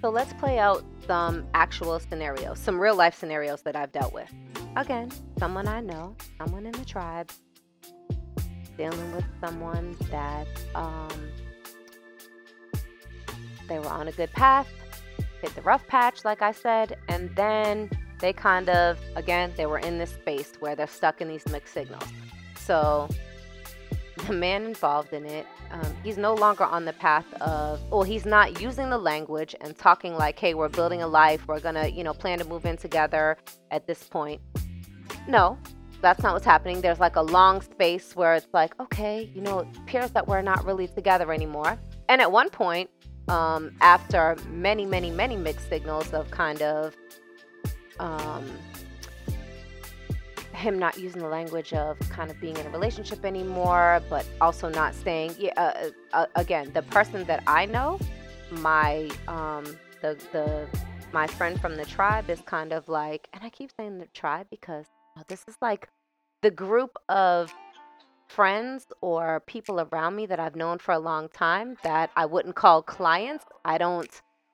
So 0.00 0.10
let's 0.10 0.32
play 0.34 0.58
out 0.58 0.84
some 1.06 1.46
actual 1.54 2.00
scenarios, 2.00 2.58
some 2.58 2.78
real 2.78 2.96
life 2.96 3.14
scenarios 3.14 3.62
that 3.62 3.76
I've 3.76 3.92
dealt 3.92 4.12
with. 4.12 4.32
Again, 4.76 5.10
someone 5.38 5.68
I 5.68 5.80
know, 5.80 6.16
someone 6.38 6.66
in 6.66 6.72
the 6.72 6.84
tribe, 6.84 7.30
dealing 8.76 9.14
with 9.14 9.24
someone 9.40 9.96
that 10.10 10.48
um, 10.74 11.08
they 13.68 13.78
were 13.78 13.86
on 13.86 14.08
a 14.08 14.12
good 14.12 14.32
path, 14.32 14.68
hit 15.40 15.54
the 15.54 15.62
rough 15.62 15.86
patch, 15.86 16.24
like 16.24 16.42
I 16.42 16.52
said, 16.52 16.96
and 17.08 17.34
then 17.36 17.90
they 18.18 18.32
kind 18.32 18.68
of, 18.68 18.98
again, 19.14 19.52
they 19.56 19.66
were 19.66 19.78
in 19.78 19.98
this 19.98 20.10
space 20.10 20.52
where 20.58 20.74
they're 20.74 20.86
stuck 20.86 21.20
in 21.20 21.28
these 21.28 21.46
mixed 21.48 21.74
signals. 21.74 22.04
So 22.56 23.08
the 24.26 24.32
man 24.32 24.64
involved 24.64 25.12
in 25.12 25.24
it, 25.26 25.46
um, 25.70 25.94
he's 26.04 26.18
no 26.18 26.34
longer 26.34 26.64
on 26.64 26.84
the 26.84 26.92
path 26.92 27.24
of, 27.40 27.80
well, 27.90 28.02
he's 28.02 28.26
not 28.26 28.60
using 28.60 28.90
the 28.90 28.98
language 28.98 29.54
and 29.60 29.76
talking 29.76 30.14
like, 30.14 30.38
hey, 30.38 30.54
we're 30.54 30.68
building 30.68 31.02
a 31.02 31.06
life, 31.06 31.46
we're 31.48 31.60
gonna, 31.60 31.88
you 31.88 32.04
know, 32.04 32.12
plan 32.12 32.38
to 32.38 32.44
move 32.44 32.66
in 32.66 32.76
together 32.76 33.36
at 33.70 33.86
this 33.86 34.04
point. 34.04 34.40
No, 35.26 35.58
that's 36.00 36.22
not 36.22 36.34
what's 36.34 36.44
happening. 36.44 36.80
There's 36.80 37.00
like 37.00 37.16
a 37.16 37.22
long 37.22 37.62
space 37.62 38.14
where 38.14 38.34
it's 38.34 38.48
like, 38.52 38.78
okay, 38.80 39.30
you 39.34 39.40
know, 39.40 39.60
it 39.60 39.68
appears 39.78 40.10
that 40.10 40.26
we're 40.26 40.42
not 40.42 40.64
really 40.64 40.88
together 40.88 41.32
anymore. 41.32 41.78
And 42.08 42.20
at 42.20 42.30
one 42.30 42.50
point, 42.50 42.90
um, 43.28 43.70
after 43.80 44.36
many, 44.48 44.84
many, 44.84 45.10
many 45.10 45.36
mixed 45.36 45.68
signals 45.68 46.12
of 46.12 46.30
kind 46.30 46.60
of 46.60 46.96
um, 48.00 48.44
him 50.62 50.78
not 50.78 50.96
using 50.96 51.20
the 51.20 51.28
language 51.28 51.72
of 51.74 51.98
kind 52.08 52.30
of 52.30 52.40
being 52.40 52.56
in 52.56 52.64
a 52.66 52.70
relationship 52.70 53.24
anymore, 53.24 54.00
but 54.08 54.24
also 54.40 54.68
not 54.68 54.94
saying, 54.94 55.34
yeah, 55.38 55.52
uh, 55.56 55.60
uh, 55.60 55.90
uh, 56.12 56.26
again, 56.36 56.70
the 56.72 56.82
person 56.82 57.24
that 57.24 57.42
I 57.46 57.66
know, 57.66 57.98
my, 58.50 59.10
um, 59.26 59.64
the, 60.00 60.16
the, 60.30 60.66
my 61.12 61.26
friend 61.26 61.60
from 61.60 61.76
the 61.76 61.84
tribe 61.84 62.30
is 62.30 62.40
kind 62.42 62.72
of 62.72 62.88
like, 62.88 63.28
and 63.32 63.42
I 63.42 63.50
keep 63.50 63.70
saying 63.76 63.98
the 63.98 64.06
tribe 64.14 64.46
because 64.50 64.86
this 65.26 65.44
is 65.48 65.56
like 65.60 65.88
the 66.42 66.50
group 66.50 66.96
of 67.08 67.52
friends 68.28 68.86
or 69.00 69.40
people 69.46 69.80
around 69.80 70.16
me 70.16 70.26
that 70.26 70.40
I've 70.40 70.56
known 70.56 70.78
for 70.78 70.92
a 70.92 70.98
long 70.98 71.28
time 71.28 71.76
that 71.82 72.10
I 72.16 72.24
wouldn't 72.24 72.54
call 72.54 72.82
clients. 72.82 73.44
I 73.64 73.78
don't, 73.78 74.08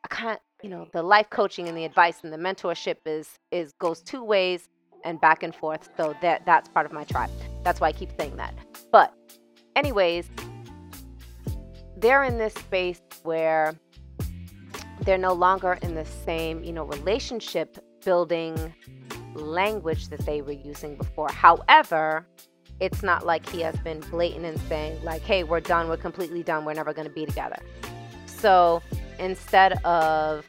I 0.04 0.08
can't, 0.08 0.40
you 0.62 0.70
know 0.70 0.88
the 0.92 1.04
life 1.04 1.30
coaching 1.30 1.68
and 1.68 1.76
the 1.76 1.84
advice 1.84 2.24
and 2.24 2.32
the 2.32 2.36
mentorship 2.36 2.96
is 3.06 3.38
is 3.52 3.72
goes 3.74 4.00
two 4.02 4.24
ways 4.24 4.68
and 5.08 5.20
back 5.20 5.42
and 5.42 5.54
forth 5.54 5.88
so 5.96 6.14
that 6.20 6.44
that's 6.44 6.68
part 6.68 6.86
of 6.86 6.92
my 6.92 7.04
tribe. 7.04 7.30
That's 7.64 7.80
why 7.80 7.88
i 7.88 7.92
keep 7.92 8.10
saying 8.18 8.36
that. 8.36 8.54
But 8.92 9.14
anyways 9.74 10.28
they're 11.96 12.22
in 12.22 12.38
this 12.38 12.54
space 12.54 13.00
where 13.22 13.74
they're 15.00 15.18
no 15.18 15.32
longer 15.32 15.78
in 15.82 15.94
the 15.94 16.04
same 16.04 16.62
you 16.62 16.72
know 16.72 16.84
relationship 16.84 17.78
building 18.04 18.74
language 19.34 20.08
that 20.08 20.20
they 20.20 20.42
were 20.42 20.52
using 20.52 20.96
before. 20.96 21.30
However 21.30 22.26
it's 22.80 23.02
not 23.02 23.26
like 23.26 23.48
he 23.48 23.60
has 23.62 23.76
been 23.80 23.98
blatant 24.10 24.44
and 24.44 24.60
saying 24.68 25.02
like 25.02 25.22
hey 25.22 25.42
we're 25.42 25.60
done. 25.60 25.88
We're 25.88 25.96
completely 25.96 26.42
done. 26.42 26.64
We're 26.64 26.74
never 26.74 26.92
going 26.92 27.08
to 27.08 27.14
be 27.14 27.26
together. 27.26 27.58
So 28.26 28.82
instead 29.18 29.72
of 29.84 30.46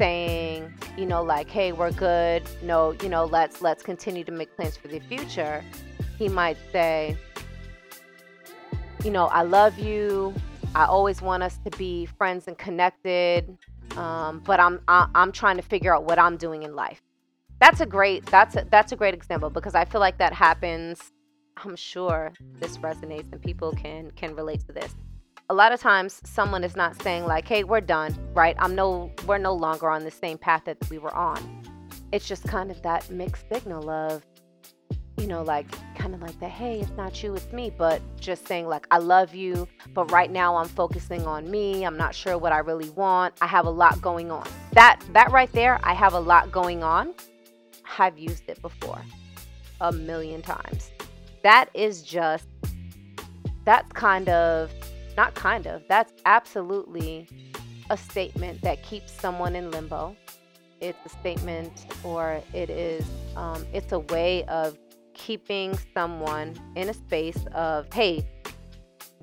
saying, 0.00 0.72
you 0.96 1.06
know, 1.06 1.22
like, 1.22 1.48
hey, 1.50 1.72
we're 1.72 1.92
good. 1.92 2.42
No, 2.62 2.92
you 3.02 3.08
know, 3.08 3.24
let's 3.24 3.62
let's 3.62 3.82
continue 3.82 4.24
to 4.24 4.32
make 4.32 4.54
plans 4.56 4.76
for 4.76 4.88
the 4.88 5.00
future. 5.00 5.64
He 6.18 6.28
might 6.28 6.56
say, 6.72 7.16
you 9.04 9.10
know, 9.10 9.26
I 9.26 9.42
love 9.42 9.78
you. 9.78 10.34
I 10.74 10.84
always 10.84 11.22
want 11.22 11.42
us 11.42 11.58
to 11.64 11.70
be 11.76 12.06
friends 12.06 12.46
and 12.46 12.56
connected. 12.56 13.56
Um, 13.96 14.40
but 14.44 14.60
I'm 14.60 14.80
I, 14.86 15.02
am 15.02 15.10
i 15.14 15.22
am 15.22 15.32
trying 15.32 15.56
to 15.56 15.62
figure 15.62 15.94
out 15.94 16.04
what 16.04 16.18
I'm 16.18 16.36
doing 16.36 16.62
in 16.62 16.74
life. 16.74 17.02
That's 17.60 17.80
a 17.80 17.86
great 17.86 18.24
that's 18.26 18.56
a, 18.56 18.66
that's 18.70 18.92
a 18.92 18.96
great 18.96 19.14
example 19.14 19.50
because 19.50 19.74
I 19.74 19.84
feel 19.84 20.00
like 20.00 20.18
that 20.18 20.32
happens. 20.32 21.12
I'm 21.56 21.76
sure 21.76 22.32
this 22.58 22.78
resonates 22.78 23.32
and 23.32 23.42
people 23.42 23.72
can 23.72 24.10
can 24.12 24.34
relate 24.34 24.60
to 24.66 24.72
this. 24.72 24.94
A 25.50 25.54
lot 25.54 25.72
of 25.72 25.80
times 25.80 26.20
someone 26.22 26.62
is 26.62 26.76
not 26.76 27.02
saying 27.02 27.26
like, 27.26 27.48
"Hey, 27.48 27.64
we're 27.64 27.80
done," 27.80 28.16
right? 28.34 28.54
I'm 28.60 28.76
no 28.76 29.10
we're 29.26 29.36
no 29.36 29.52
longer 29.52 29.90
on 29.90 30.04
the 30.04 30.10
same 30.12 30.38
path 30.38 30.62
that 30.66 30.78
we 30.88 30.98
were 30.98 31.12
on. 31.12 31.40
It's 32.12 32.28
just 32.28 32.44
kind 32.44 32.70
of 32.70 32.80
that 32.82 33.10
mixed 33.10 33.48
signal 33.52 33.90
of 33.90 34.24
you 35.18 35.26
know, 35.26 35.42
like 35.42 35.66
kind 35.96 36.14
of 36.14 36.22
like 36.22 36.38
the 36.38 36.48
hey, 36.48 36.78
it's 36.78 36.92
not 36.92 37.20
you, 37.20 37.34
it's 37.34 37.52
me, 37.52 37.72
but 37.76 38.00
just 38.20 38.46
saying 38.46 38.68
like 38.68 38.86
I 38.92 38.98
love 38.98 39.34
you, 39.34 39.66
but 39.92 40.12
right 40.12 40.30
now 40.30 40.54
I'm 40.54 40.68
focusing 40.68 41.26
on 41.26 41.50
me. 41.50 41.84
I'm 41.84 41.96
not 41.96 42.14
sure 42.14 42.38
what 42.38 42.52
I 42.52 42.58
really 42.58 42.90
want. 42.90 43.34
I 43.42 43.48
have 43.48 43.66
a 43.66 43.70
lot 43.70 44.00
going 44.00 44.30
on. 44.30 44.46
That 44.74 45.00
that 45.14 45.32
right 45.32 45.50
there, 45.50 45.80
I 45.82 45.94
have 45.94 46.14
a 46.14 46.20
lot 46.20 46.52
going 46.52 46.84
on. 46.84 47.12
I've 47.98 48.20
used 48.20 48.44
it 48.46 48.62
before 48.62 49.02
a 49.80 49.90
million 49.90 50.42
times. 50.42 50.92
That 51.42 51.70
is 51.74 52.02
just 52.02 52.46
that's 53.64 53.90
kind 53.92 54.28
of 54.28 54.70
not 55.20 55.34
kind 55.34 55.66
of. 55.66 55.82
That's 55.86 56.14
absolutely 56.24 57.28
a 57.90 57.96
statement 57.96 58.62
that 58.62 58.82
keeps 58.82 59.12
someone 59.12 59.54
in 59.54 59.70
limbo. 59.70 60.16
It's 60.80 60.98
a 61.04 61.10
statement, 61.10 61.72
or 62.02 62.40
it 62.54 62.70
is, 62.70 63.04
um, 63.36 63.66
it's 63.74 63.92
a 63.92 63.98
way 63.98 64.44
of 64.44 64.78
keeping 65.12 65.78
someone 65.92 66.48
in 66.74 66.88
a 66.88 66.94
space 66.94 67.36
of, 67.52 67.92
hey, 67.92 68.26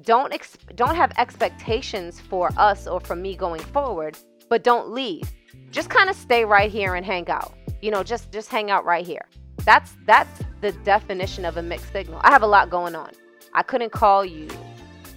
don't 0.04 0.32
ex- 0.32 0.60
don't 0.75 0.96
have 0.96 1.12
expectations 1.18 2.20
for 2.20 2.51
us 2.58 2.86
or 2.86 3.00
for 3.00 3.16
me 3.16 3.36
going 3.36 3.63
forward, 3.77 4.16
but 4.51 4.63
don't 4.63 4.92
leave. 4.92 5.27
Just 5.72 5.89
kind 5.89 6.12
of 6.12 6.16
stay 6.16 6.46
right 6.46 6.70
here 6.70 6.94
and 6.94 7.04
hang 7.04 7.27
out. 7.27 7.56
You 7.82 7.89
know, 7.89 8.04
just 8.04 8.32
just 8.32 8.50
hang 8.50 8.70
out 8.70 8.86
right 8.86 9.06
here. 9.13 9.25
That's 9.66 9.96
that's 10.06 10.44
the 10.62 10.74
definition 10.94 11.44
of 11.44 11.58
a 11.58 11.63
mixed 11.63 11.92
signal. 11.92 12.22
I 12.24 12.30
have 12.30 12.44
a 12.44 12.51
lot 12.56 12.70
going 12.70 12.96
on. 12.96 13.10
I 13.56 13.63
couldn't 13.63 13.92
call 13.92 14.24
you. 14.24 14.48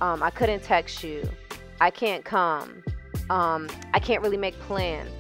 Um, 0.00 0.22
I 0.22 0.30
couldn't 0.30 0.62
text 0.62 1.02
you. 1.04 1.28
I 1.80 1.90
can't 1.90 2.24
come. 2.24 2.82
Um, 3.28 3.68
I 3.94 4.00
can't 4.00 4.22
really 4.22 4.36
make 4.36 4.58
plans 4.60 5.10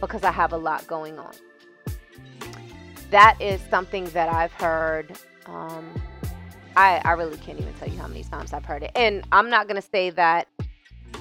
because 0.00 0.24
I 0.24 0.30
have 0.30 0.52
a 0.52 0.58
lot 0.58 0.86
going 0.86 1.18
on 1.18 1.32
that 3.10 3.40
is 3.40 3.60
something 3.70 4.04
that 4.06 4.28
I've 4.28 4.52
heard. 4.52 5.18
Um, 5.46 5.84
I, 6.76 7.00
I 7.04 7.12
really 7.12 7.38
can't 7.38 7.58
even 7.60 7.72
tell 7.74 7.88
you 7.88 7.98
how 7.98 8.08
many 8.08 8.24
times 8.24 8.52
I've 8.52 8.64
heard 8.64 8.82
it. 8.82 8.90
And 8.94 9.24
I'm 9.32 9.48
not 9.48 9.68
going 9.68 9.80
to 9.80 9.88
say 9.88 10.10
that 10.10 10.48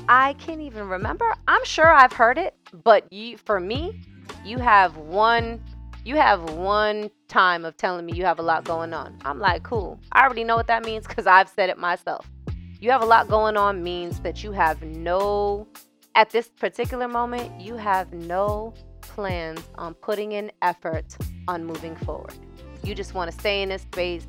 I 0.09 0.33
can't 0.33 0.61
even 0.61 0.87
remember. 0.89 1.33
I'm 1.47 1.63
sure 1.65 1.87
I've 1.87 2.13
heard 2.13 2.37
it, 2.37 2.55
but 2.83 3.11
you, 3.11 3.37
for 3.37 3.59
me, 3.59 4.01
you 4.43 4.57
have 4.59 4.97
one 4.97 5.63
you 6.03 6.15
have 6.17 6.51
one 6.51 7.09
time 7.27 7.65
of 7.65 7.75
telling 7.77 8.05
me 8.05 8.13
you 8.13 8.25
have 8.25 8.37
a 8.37 8.41
lot 8.43 8.63
going 8.63 8.93
on. 8.93 9.17
I'm 9.25 9.39
like, 9.39 9.63
cool. 9.63 9.99
I 10.11 10.23
already 10.23 10.43
know 10.43 10.55
what 10.55 10.67
that 10.67 10.85
means 10.85 11.07
because 11.07 11.25
I've 11.25 11.49
said 11.49 11.71
it 11.71 11.79
myself. 11.79 12.29
You 12.85 12.91
have 12.91 13.01
a 13.01 13.05
lot 13.07 13.27
going 13.29 13.57
on 13.57 13.81
means 13.81 14.19
that 14.19 14.43
you 14.43 14.51
have 14.51 14.83
no, 14.83 15.67
at 16.13 16.29
this 16.29 16.49
particular 16.49 17.07
moment, 17.07 17.59
you 17.59 17.77
have 17.77 18.13
no 18.13 18.75
plans 19.01 19.59
on 19.73 19.95
putting 19.95 20.33
in 20.33 20.51
effort 20.61 21.17
on 21.47 21.65
moving 21.65 21.95
forward. 21.95 22.35
You 22.83 22.93
just 22.93 23.15
want 23.15 23.31
to 23.31 23.39
stay 23.39 23.63
in 23.63 23.69
this 23.69 23.81
space, 23.81 24.27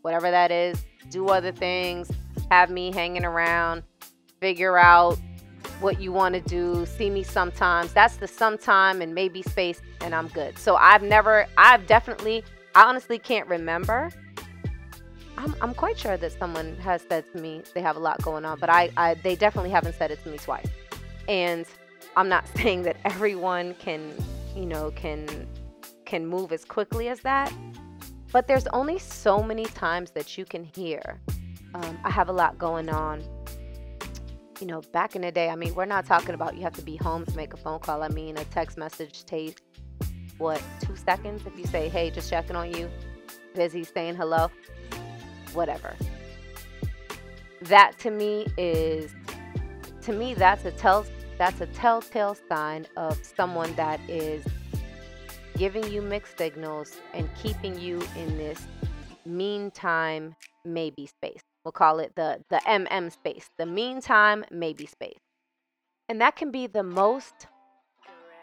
whatever 0.00 0.32
that 0.32 0.50
is, 0.50 0.84
do 1.10 1.28
other 1.28 1.52
things, 1.52 2.10
have 2.50 2.70
me 2.70 2.90
hanging 2.90 3.24
around, 3.24 3.84
figure 4.40 4.76
out 4.76 5.16
what 5.78 6.00
you 6.00 6.10
want 6.10 6.34
to 6.34 6.40
do, 6.40 6.84
see 6.86 7.08
me 7.08 7.22
sometimes. 7.22 7.92
That's 7.92 8.16
the 8.16 8.26
sometime 8.26 9.00
and 9.00 9.14
maybe 9.14 9.42
space, 9.42 9.80
and 10.00 10.12
I'm 10.12 10.26
good. 10.26 10.58
So 10.58 10.74
I've 10.74 11.04
never, 11.04 11.46
I've 11.56 11.86
definitely, 11.86 12.42
I 12.74 12.82
honestly 12.82 13.20
can't 13.20 13.46
remember. 13.46 14.10
I'm, 15.42 15.56
I'm 15.60 15.74
quite 15.74 15.98
sure 15.98 16.16
that 16.16 16.38
someone 16.38 16.76
has 16.76 17.02
said 17.08 17.24
to 17.32 17.40
me 17.40 17.62
they 17.74 17.82
have 17.82 17.96
a 17.96 17.98
lot 17.98 18.22
going 18.22 18.44
on, 18.44 18.60
but 18.60 18.70
I, 18.70 18.90
I 18.96 19.14
they 19.14 19.34
definitely 19.34 19.70
haven't 19.70 19.96
said 19.96 20.12
it 20.12 20.22
to 20.22 20.30
me 20.30 20.38
twice. 20.38 20.68
And 21.26 21.66
I'm 22.16 22.28
not 22.28 22.46
saying 22.56 22.82
that 22.82 22.96
everyone 23.04 23.74
can, 23.74 24.14
you 24.54 24.66
know, 24.66 24.92
can 24.92 25.48
can 26.04 26.26
move 26.26 26.52
as 26.52 26.64
quickly 26.64 27.08
as 27.08 27.20
that, 27.20 27.52
but 28.30 28.46
there's 28.46 28.68
only 28.68 28.98
so 28.98 29.42
many 29.42 29.64
times 29.64 30.12
that 30.12 30.38
you 30.38 30.44
can 30.44 30.62
hear. 30.62 31.20
Um, 31.74 31.98
I 32.04 32.10
have 32.10 32.28
a 32.28 32.32
lot 32.32 32.56
going 32.58 32.88
on. 32.88 33.24
You 34.60 34.68
know, 34.68 34.80
back 34.92 35.16
in 35.16 35.22
the 35.22 35.32
day, 35.32 35.48
I 35.48 35.56
mean, 35.56 35.74
we're 35.74 35.86
not 35.86 36.06
talking 36.06 36.36
about 36.36 36.54
you 36.54 36.62
have 36.62 36.74
to 36.74 36.82
be 36.82 36.96
home 36.96 37.26
to 37.26 37.34
make 37.34 37.52
a 37.52 37.56
phone 37.56 37.80
call. 37.80 38.04
I 38.04 38.08
mean, 38.08 38.36
a 38.36 38.44
text 38.44 38.78
message 38.78 39.24
takes 39.24 39.60
what 40.38 40.62
two 40.80 40.94
seconds 40.94 41.42
if 41.46 41.58
you 41.58 41.66
say, 41.66 41.88
"Hey, 41.88 42.10
just 42.10 42.30
checking 42.30 42.54
on 42.54 42.72
you," 42.72 42.88
busy 43.54 43.82
saying 43.82 44.14
hello, 44.14 44.50
whatever. 45.54 45.94
That 47.62 47.98
to 48.00 48.10
me 48.10 48.46
is, 48.58 49.14
to 50.02 50.12
me, 50.12 50.34
that's 50.34 50.64
a 50.64 50.72
tell 50.72 51.06
that's 51.38 51.60
a 51.60 51.66
telltale 51.66 52.36
sign 52.48 52.86
of 52.96 53.18
someone 53.24 53.74
that 53.74 54.00
is 54.08 54.44
giving 55.56 55.90
you 55.92 56.02
mixed 56.02 56.38
signals 56.38 56.96
and 57.14 57.28
keeping 57.40 57.78
you 57.78 58.00
in 58.16 58.36
this 58.38 58.66
meantime 59.24 60.34
maybe 60.64 61.06
space. 61.06 61.42
We'll 61.64 61.72
call 61.72 62.00
it 62.00 62.12
the 62.16 62.40
the 62.50 62.60
MM 62.66 63.12
space, 63.12 63.48
the 63.58 63.66
meantime 63.66 64.44
maybe 64.50 64.86
space. 64.86 65.20
And 66.08 66.20
that 66.20 66.36
can 66.36 66.50
be 66.50 66.66
the 66.66 66.82
most 66.82 67.46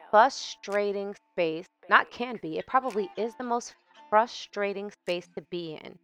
frustrating 0.09 1.15
space. 1.31 1.67
Not 1.89 2.09
can 2.11 2.39
be, 2.41 2.57
it 2.57 2.67
probably 2.67 3.09
is 3.17 3.35
the 3.35 3.43
most 3.43 3.75
frustrating 4.09 4.91
space 4.91 5.27
to 5.35 5.41
be 5.51 5.79
in 5.83 5.99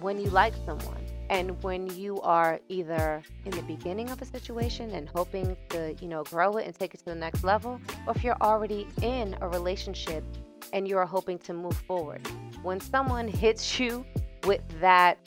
when 0.00 0.18
you 0.18 0.30
like 0.30 0.54
someone 0.66 1.04
and 1.28 1.62
when 1.62 1.86
you 1.96 2.20
are 2.22 2.58
either 2.68 3.22
in 3.44 3.52
the 3.52 3.62
beginning 3.62 4.10
of 4.10 4.20
a 4.20 4.24
situation 4.24 4.90
and 4.90 5.08
hoping 5.08 5.56
to, 5.68 5.94
you 6.00 6.08
know, 6.08 6.24
grow 6.24 6.56
it 6.56 6.66
and 6.66 6.74
take 6.74 6.92
it 6.92 6.98
to 6.98 7.04
the 7.04 7.14
next 7.14 7.44
level, 7.44 7.80
or 8.06 8.14
if 8.16 8.24
you're 8.24 8.40
already 8.40 8.88
in 9.02 9.36
a 9.40 9.48
relationship 9.48 10.24
and 10.72 10.88
you're 10.88 11.06
hoping 11.06 11.38
to 11.38 11.52
move 11.52 11.76
forward. 11.86 12.26
When 12.62 12.80
someone 12.80 13.28
hits 13.28 13.78
you 13.80 14.04
with 14.44 14.62
that 14.80 15.18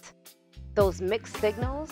those 0.76 1.02
mixed 1.02 1.38
signals 1.38 1.92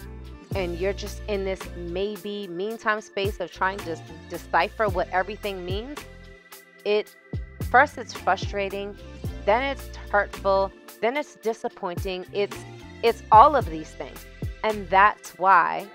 and 0.55 0.77
you're 0.77 0.93
just 0.93 1.21
in 1.27 1.45
this 1.45 1.61
maybe 1.77 2.47
meantime 2.47 2.99
space 2.99 3.39
of 3.39 3.51
trying 3.51 3.77
to 3.77 3.97
decipher 4.29 4.89
what 4.89 5.07
everything 5.09 5.63
means, 5.65 5.99
it 6.83 7.15
first 7.69 7.97
it's 7.97 8.13
frustrating, 8.13 8.97
then 9.45 9.63
it's 9.63 9.95
hurtful, 10.11 10.71
then 11.01 11.17
it's 11.17 11.35
disappointing. 11.35 12.25
It's 12.31 12.57
it's 13.03 13.23
all 13.31 13.55
of 13.55 13.65
these 13.65 13.89
things. 13.89 14.25
And 14.63 14.87
that's 14.89 15.31
why 15.39 15.87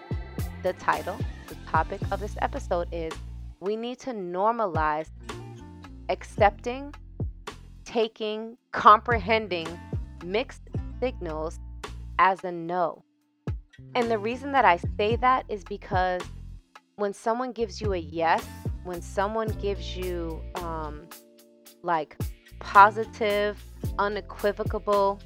the 0.62 0.72
title, 0.74 1.16
the 1.46 1.54
topic 1.70 2.00
of 2.10 2.20
this 2.20 2.36
episode 2.42 2.88
is 2.90 3.12
we 3.60 3.76
need 3.76 4.00
to 4.00 4.10
normalize 4.10 5.08
accepting, 6.08 6.92
taking, 7.84 8.56
comprehending 8.72 9.68
mixed 10.24 10.62
signals 11.00 11.60
as 12.18 12.42
a 12.42 12.50
no. 12.50 13.04
And 13.94 14.10
the 14.10 14.18
reason 14.18 14.52
that 14.52 14.64
I 14.64 14.78
say 14.98 15.16
that 15.16 15.44
is 15.48 15.62
because 15.62 16.22
when 16.96 17.12
someone 17.12 17.52
gives 17.52 17.80
you 17.80 17.92
a 17.92 17.98
yes, 17.98 18.44
when 18.84 19.00
someone 19.02 19.48
gives 19.60 19.96
you 19.96 20.42
um, 20.56 21.08
like 21.82 22.16
positive, 22.58 23.62
unequivocal 23.98 25.20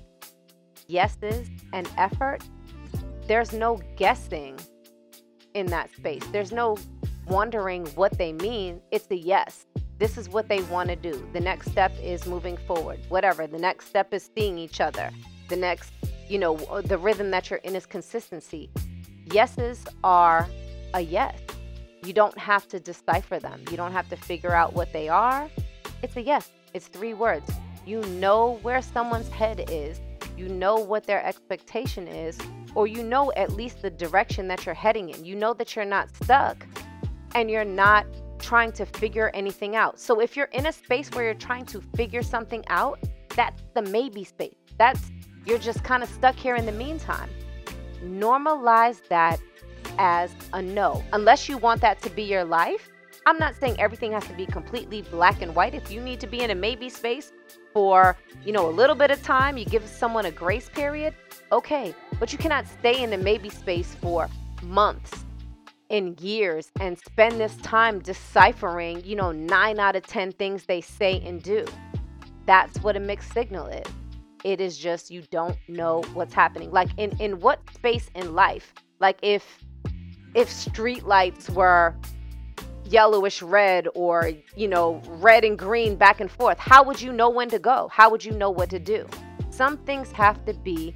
yeses 0.87 1.49
and 1.73 1.89
effort, 1.97 2.43
there's 3.27 3.53
no 3.53 3.81
guessing 3.97 4.59
in 5.55 5.67
that 5.67 5.91
space. 5.95 6.25
There's 6.33 6.53
no 6.53 6.77
wondering 7.27 7.87
what 7.89 8.19
they 8.19 8.33
mean. 8.33 8.81
It's 8.91 9.11
a 9.11 9.17
yes. 9.17 9.67
This 9.99 10.17
is 10.17 10.29
what 10.29 10.49
they 10.49 10.63
want 10.63 10.89
to 10.89 10.97
do. 10.97 11.29
The 11.33 11.41
next 11.41 11.71
step 11.71 11.93
is 12.03 12.27
moving 12.27 12.57
forward. 12.57 13.01
Whatever. 13.09 13.47
The 13.47 13.59
next 13.59 13.87
step 13.87 14.13
is 14.15 14.31
seeing 14.37 14.59
each 14.59 14.81
other. 14.81 15.11
The 15.49 15.57
next, 15.57 15.93
you 16.29 16.39
know, 16.39 16.57
the 16.83 16.99
rhythm 16.99 17.31
that 17.33 17.51
you're 17.51 17.59
in 17.61 17.77
is 17.77 17.87
consistency. 17.87 18.71
Yeses 19.27 19.87
are 20.03 20.49
a 20.95 21.01
yes. 21.01 21.39
You 22.05 22.13
don't 22.13 22.39
have 22.39 22.67
to 22.69 22.81
decipher 22.81 23.39
them. 23.39 23.63
You 23.71 23.77
don't 23.77 23.93
have 23.93 24.09
to 24.09 24.17
figure 24.17 24.55
out 24.55 24.73
what 24.73 24.93
they 24.93 25.09
are. 25.09 25.51
It's 26.03 26.17
a 26.17 26.23
yes. 26.23 26.51
It's 26.75 26.87
three 26.87 27.15
words. 27.15 27.51
You 27.87 28.03
know 28.03 28.59
where 28.63 28.83
someone's 28.83 29.29
head 29.29 29.65
is 29.71 30.01
you 30.41 30.49
know 30.49 30.77
what 30.77 31.05
their 31.05 31.23
expectation 31.25 32.09
is, 32.09 32.39
or 32.75 32.87
you 32.87 33.03
know 33.03 33.31
at 33.37 33.53
least 33.53 33.83
the 33.83 33.91
direction 33.91 34.49
that 34.49 34.65
you're 34.65 34.75
heading 34.75 35.11
in. 35.11 35.25
You 35.25 35.37
know 35.37 35.53
that 35.55 35.77
you're 35.77 35.85
not 35.85 36.09
stuck 36.17 36.67
and 37.35 37.51
you're 37.51 37.65
not 37.65 38.07
trying 38.39 38.73
to 38.73 38.87
figure 38.87 39.31
anything 39.35 39.77
out. 39.77 40.01
So 40.01 40.21
if 40.21 40.37
you're 40.37 40.47
in 40.47 40.67
a 40.67 40.73
space 40.73 41.11
where 41.11 41.25
you're 41.25 41.35
trying 41.35 41.67
to 41.67 41.83
figure 41.95 42.23
something 42.23 42.65
out, 42.69 42.99
that's 43.37 43.63
the 43.75 43.83
maybe 43.83 44.25
space. 44.25 44.55
That's 44.79 45.11
you're 45.45 45.59
just 45.59 45.85
kind 45.85 46.03
of 46.03 46.09
stuck 46.09 46.37
here 46.37 46.57
in 46.57 46.65
the 46.65 46.73
meantime. 46.73 47.29
Normalize 48.03 49.07
that 49.09 49.39
as 49.99 50.35
a 50.55 50.63
no. 50.63 51.05
Unless 51.13 51.49
you 51.49 51.59
want 51.59 51.83
that 51.83 52.01
to 52.03 52.11
be 52.11 52.23
your 52.23 52.45
life, 52.45 52.89
I'm 53.31 53.39
not 53.39 53.55
saying 53.55 53.79
everything 53.79 54.11
has 54.11 54.27
to 54.27 54.33
be 54.33 54.45
completely 54.45 55.03
black 55.03 55.41
and 55.41 55.55
white. 55.55 55.73
If 55.73 55.89
you 55.89 56.01
need 56.01 56.19
to 56.19 56.27
be 56.27 56.41
in 56.41 56.51
a 56.51 56.55
maybe 56.57 56.89
space 56.89 57.31
for, 57.73 58.17
you 58.45 58.51
know, 58.51 58.69
a 58.69 58.73
little 58.73 58.97
bit 58.97 59.13
of 59.13 59.23
time, 59.23 59.57
you 59.57 59.65
give 59.65 59.87
someone 59.87 60.27
a 60.27 60.33
grace 60.33 60.69
period, 60.69 61.15
okay. 61.53 61.95
But 62.19 62.33
you 62.33 62.39
cannot 62.39 62.67
stay 62.67 63.01
in 63.01 63.11
the 63.11 63.17
maybe 63.17 63.49
space 63.49 63.95
for 63.95 64.29
months 64.65 65.25
in 65.91 66.17
years 66.21 66.73
and 66.81 66.99
spend 66.99 67.39
this 67.39 67.55
time 67.59 68.01
deciphering, 68.01 69.05
you 69.05 69.15
know, 69.15 69.31
nine 69.31 69.79
out 69.79 69.95
of 69.95 70.05
10 70.05 70.33
things 70.33 70.65
they 70.65 70.81
say 70.81 71.23
and 71.25 71.41
do. 71.41 71.65
That's 72.47 72.83
what 72.83 72.97
a 72.97 73.01
mixed 73.01 73.33
signal 73.33 73.69
is. 73.69 73.87
It 74.43 74.61
is 74.61 74.77
just 74.77 75.09
you 75.09 75.23
don't 75.31 75.57
know 75.69 76.03
what's 76.15 76.35
happening. 76.35 76.73
Like 76.73 76.89
in 76.97 77.17
in 77.21 77.39
what 77.39 77.61
space 77.73 78.11
in 78.17 78.35
life? 78.35 78.75
Like 78.99 79.21
if 79.23 79.65
if 80.35 80.51
street 80.51 81.05
lights 81.05 81.49
were 81.49 81.95
yellowish 82.91 83.41
red 83.43 83.87
or 83.95 84.33
you 84.57 84.69
know 84.69 85.01
red 85.07 85.45
and 85.45 85.59
green 85.59 85.97
back 85.97 86.21
and 86.21 86.31
forth 86.31 86.59
how 86.59 86.83
would 86.83 87.01
you 87.01 87.13
know 87.13 87.31
when 87.31 87.49
to 87.49 87.59
go 87.59 87.89
how 87.93 88.11
would 88.11 88.25
you 88.25 88.33
know 88.33 88.51
what 88.51 88.69
to 88.69 88.79
do 88.79 89.07
some 89.51 89.77
things 89.79 90.11
have 90.13 90.45
to 90.45 90.53
be 90.55 90.95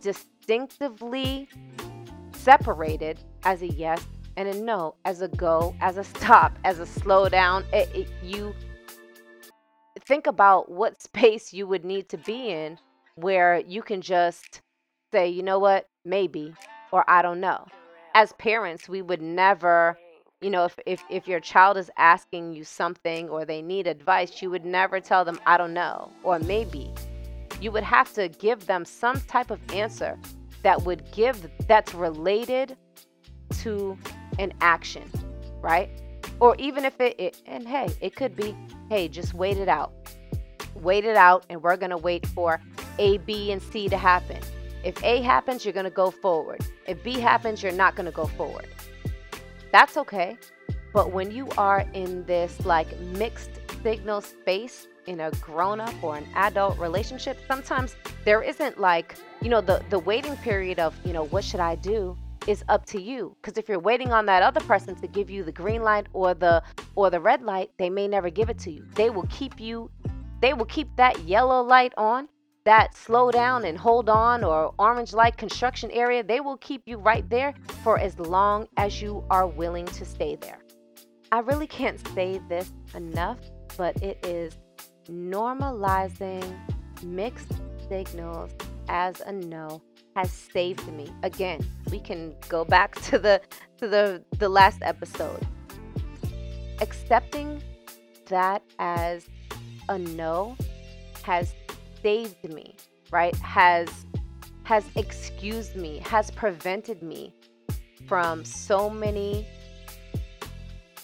distinctively 0.00 1.48
separated 2.32 3.18
as 3.44 3.62
a 3.62 3.68
yes 3.68 4.06
and 4.36 4.48
a 4.48 4.54
no, 4.54 4.94
as 5.04 5.20
a 5.20 5.28
go, 5.28 5.74
as 5.80 5.98
a 5.98 6.04
stop, 6.04 6.58
as 6.64 6.78
a 6.78 6.86
slow 6.86 7.28
down. 7.28 7.64
It, 7.72 7.94
it, 7.94 8.08
you 8.22 8.54
think 10.06 10.26
about 10.26 10.70
what 10.70 11.02
space 11.02 11.52
you 11.52 11.66
would 11.66 11.84
need 11.84 12.08
to 12.08 12.16
be 12.16 12.50
in 12.50 12.78
where 13.16 13.60
you 13.60 13.82
can 13.82 14.00
just 14.00 14.62
say, 15.12 15.28
you 15.28 15.42
know 15.42 15.58
what, 15.58 15.88
maybe, 16.04 16.54
or 16.90 17.04
I 17.08 17.20
don't 17.22 17.40
know. 17.40 17.66
As 18.14 18.32
parents, 18.34 18.88
we 18.88 19.02
would 19.02 19.20
never, 19.20 19.98
you 20.40 20.48
know, 20.48 20.64
if, 20.64 20.78
if, 20.86 21.04
if 21.10 21.28
your 21.28 21.40
child 21.40 21.76
is 21.76 21.90
asking 21.98 22.54
you 22.54 22.64
something 22.64 23.28
or 23.28 23.44
they 23.44 23.60
need 23.60 23.86
advice, 23.86 24.40
you 24.40 24.50
would 24.50 24.64
never 24.64 24.98
tell 24.98 25.24
them, 25.24 25.38
I 25.46 25.58
don't 25.58 25.74
know, 25.74 26.10
or 26.22 26.38
maybe. 26.38 26.92
You 27.60 27.70
would 27.72 27.82
have 27.84 28.12
to 28.14 28.28
give 28.28 28.66
them 28.66 28.86
some 28.86 29.20
type 29.22 29.50
of 29.50 29.60
answer 29.74 30.18
that 30.62 30.82
would 30.82 31.04
give 31.12 31.46
that's 31.66 31.92
related 31.94 32.76
to 33.60 33.98
an 34.38 34.52
action, 34.62 35.10
right? 35.60 35.90
Or 36.40 36.56
even 36.58 36.86
if 36.86 36.98
it, 37.00 37.20
it, 37.20 37.42
and 37.44 37.68
hey, 37.68 37.88
it 38.00 38.16
could 38.16 38.34
be, 38.34 38.56
hey, 38.88 39.08
just 39.08 39.34
wait 39.34 39.58
it 39.58 39.68
out. 39.68 39.92
Wait 40.74 41.04
it 41.04 41.16
out, 41.16 41.44
and 41.50 41.62
we're 41.62 41.76
going 41.76 41.90
to 41.90 41.98
wait 41.98 42.26
for 42.28 42.62
A, 42.98 43.18
B, 43.18 43.52
and 43.52 43.60
C 43.60 43.90
to 43.90 43.98
happen. 43.98 44.38
If 44.82 45.02
A 45.04 45.20
happens, 45.20 45.66
you're 45.66 45.74
going 45.74 45.84
to 45.84 45.90
go 45.90 46.10
forward. 46.10 46.64
If 46.86 47.02
B 47.02 47.20
happens, 47.20 47.62
you're 47.62 47.72
not 47.72 47.94
going 47.94 48.06
to 48.06 48.12
go 48.12 48.24
forward. 48.24 48.66
That's 49.72 49.96
okay. 49.96 50.36
But 50.92 51.12
when 51.12 51.30
you 51.30 51.48
are 51.56 51.86
in 51.92 52.24
this 52.26 52.64
like 52.66 52.98
mixed 53.00 53.50
signal 53.82 54.20
space 54.20 54.88
in 55.06 55.20
a 55.20 55.30
grown 55.32 55.80
up 55.80 55.94
or 56.02 56.16
an 56.16 56.26
adult 56.34 56.78
relationship, 56.78 57.38
sometimes 57.46 57.96
there 58.24 58.42
isn't 58.42 58.78
like, 58.78 59.14
you 59.40 59.48
know, 59.48 59.60
the, 59.60 59.82
the 59.90 59.98
waiting 59.98 60.36
period 60.38 60.78
of, 60.78 60.94
you 61.04 61.12
know, 61.12 61.24
what 61.26 61.44
should 61.44 61.60
I 61.60 61.76
do? 61.76 62.16
is 62.46 62.64
up 62.68 62.86
to 62.86 63.00
you 63.00 63.36
because 63.40 63.58
if 63.58 63.68
you're 63.68 63.78
waiting 63.78 64.12
on 64.12 64.24
that 64.24 64.42
other 64.42 64.60
person 64.60 64.94
to 64.94 65.06
give 65.06 65.28
you 65.28 65.44
the 65.44 65.52
green 65.52 65.82
light 65.82 66.06
or 66.14 66.32
the 66.32 66.62
or 66.94 67.10
the 67.10 67.20
red 67.20 67.42
light 67.42 67.70
they 67.76 67.90
may 67.90 68.08
never 68.08 68.30
give 68.30 68.48
it 68.48 68.58
to 68.58 68.70
you 68.70 68.82
they 68.94 69.10
will 69.10 69.26
keep 69.28 69.60
you 69.60 69.90
they 70.40 70.54
will 70.54 70.64
keep 70.64 70.88
that 70.96 71.18
yellow 71.24 71.62
light 71.62 71.92
on 71.98 72.28
that 72.64 72.96
slow 72.96 73.30
down 73.30 73.64
and 73.64 73.78
hold 73.78 74.08
on 74.08 74.44
or 74.44 74.74
orange 74.78 75.12
light 75.12 75.36
construction 75.36 75.90
area 75.92 76.22
they 76.22 76.40
will 76.40 76.58
keep 76.58 76.82
you 76.86 76.98
right 76.98 77.28
there 77.30 77.54
for 77.82 77.98
as 77.98 78.18
long 78.18 78.66
as 78.76 79.00
you 79.00 79.24
are 79.30 79.46
willing 79.46 79.86
to 79.86 80.04
stay 80.04 80.36
there 80.36 80.60
i 81.32 81.38
really 81.38 81.66
can't 81.66 82.06
say 82.08 82.40
this 82.48 82.72
enough 82.94 83.38
but 83.76 83.96
it 84.02 84.24
is 84.26 84.58
normalizing 85.08 86.44
mixed 87.02 87.52
signals 87.88 88.50
as 88.88 89.20
a 89.20 89.32
no 89.32 89.82
has 90.16 90.30
saved 90.30 90.86
me. 90.92 91.08
Again, 91.22 91.64
we 91.90 92.00
can 92.00 92.34
go 92.48 92.64
back 92.64 92.94
to 93.02 93.18
the 93.18 93.40
to 93.78 93.88
the 93.88 94.22
the 94.38 94.48
last 94.48 94.78
episode. 94.82 95.46
Accepting 96.80 97.62
that 98.26 98.62
as 98.78 99.28
a 99.88 99.98
no 99.98 100.56
has 101.22 101.54
saved 102.02 102.52
me, 102.52 102.76
right? 103.10 103.34
Has 103.36 103.88
has 104.64 104.84
excused 104.94 105.74
me, 105.74 105.98
has 105.98 106.30
prevented 106.30 107.02
me 107.02 107.34
from 108.06 108.44
so 108.44 108.88
many 108.88 109.46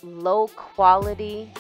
low 0.03 0.47
quality 0.49 1.53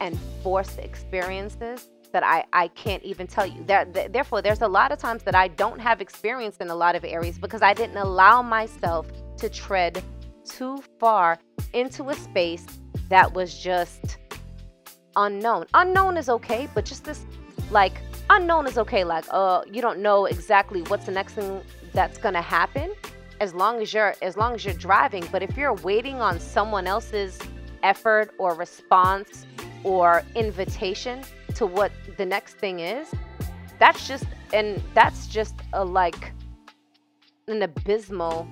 and 0.00 0.18
forced 0.42 0.78
experiences 0.78 1.88
that 2.12 2.24
I, 2.24 2.44
I 2.52 2.68
can't 2.68 3.02
even 3.02 3.26
tell 3.26 3.46
you. 3.46 3.62
There, 3.64 3.84
th- 3.84 4.12
therefore, 4.12 4.42
there's 4.42 4.62
a 4.62 4.68
lot 4.68 4.92
of 4.92 4.98
times 4.98 5.22
that 5.24 5.34
I 5.34 5.48
don't 5.48 5.80
have 5.80 6.00
experience 6.00 6.56
in 6.58 6.70
a 6.70 6.74
lot 6.74 6.94
of 6.96 7.04
areas 7.04 7.38
because 7.38 7.62
I 7.62 7.74
didn't 7.74 7.96
allow 7.96 8.42
myself 8.42 9.06
to 9.38 9.48
tread 9.48 10.02
too 10.44 10.82
far 10.98 11.38
into 11.72 12.08
a 12.10 12.14
space 12.14 12.66
that 13.08 13.32
was 13.32 13.58
just 13.58 14.18
unknown. 15.16 15.66
Unknown 15.74 16.16
is 16.16 16.28
okay, 16.28 16.68
but 16.74 16.84
just 16.84 17.04
this 17.04 17.24
like 17.70 17.94
unknown 18.30 18.66
is 18.66 18.78
okay. 18.78 19.04
Like, 19.04 19.24
uh, 19.30 19.62
you 19.70 19.82
don't 19.82 20.00
know 20.00 20.26
exactly 20.26 20.82
what's 20.82 21.06
the 21.06 21.12
next 21.12 21.34
thing 21.34 21.60
that's 21.92 22.18
gonna 22.18 22.42
happen 22.42 22.92
as 23.40 23.54
long 23.54 23.80
as 23.82 23.92
you're 23.92 24.14
as 24.22 24.36
long 24.36 24.54
as 24.54 24.64
you're 24.64 24.74
driving. 24.74 25.26
But 25.30 25.42
if 25.42 25.56
you're 25.56 25.74
waiting 25.74 26.20
on 26.20 26.40
someone 26.40 26.86
else's 26.86 27.38
effort 27.82 28.34
or 28.38 28.54
response 28.54 29.46
or 29.82 30.22
invitation 30.34 31.22
to 31.54 31.66
what 31.66 31.92
the 32.16 32.24
next 32.24 32.54
thing 32.54 32.80
is, 32.80 33.12
that's 33.78 34.08
just 34.08 34.24
and 34.52 34.82
that's 34.94 35.26
just 35.26 35.54
a 35.72 35.84
like 35.84 36.32
an 37.48 37.62
abysmal 37.62 38.48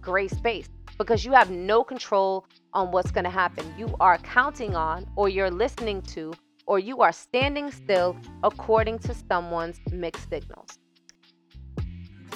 gray 0.00 0.28
space 0.28 0.68
because 0.98 1.24
you 1.24 1.32
have 1.32 1.50
no 1.50 1.82
control 1.82 2.46
on 2.72 2.90
what's 2.90 3.10
going 3.10 3.24
to 3.24 3.30
happen. 3.30 3.64
You 3.78 3.94
are 4.00 4.18
counting 4.18 4.76
on 4.76 5.06
or 5.16 5.28
you're 5.28 5.50
listening 5.50 6.02
to 6.02 6.32
or 6.66 6.78
you 6.78 7.00
are 7.00 7.12
standing 7.12 7.70
still 7.70 8.16
according 8.42 8.98
to 9.00 9.14
someone's 9.14 9.80
mixed 9.90 10.28
signals. 10.28 10.78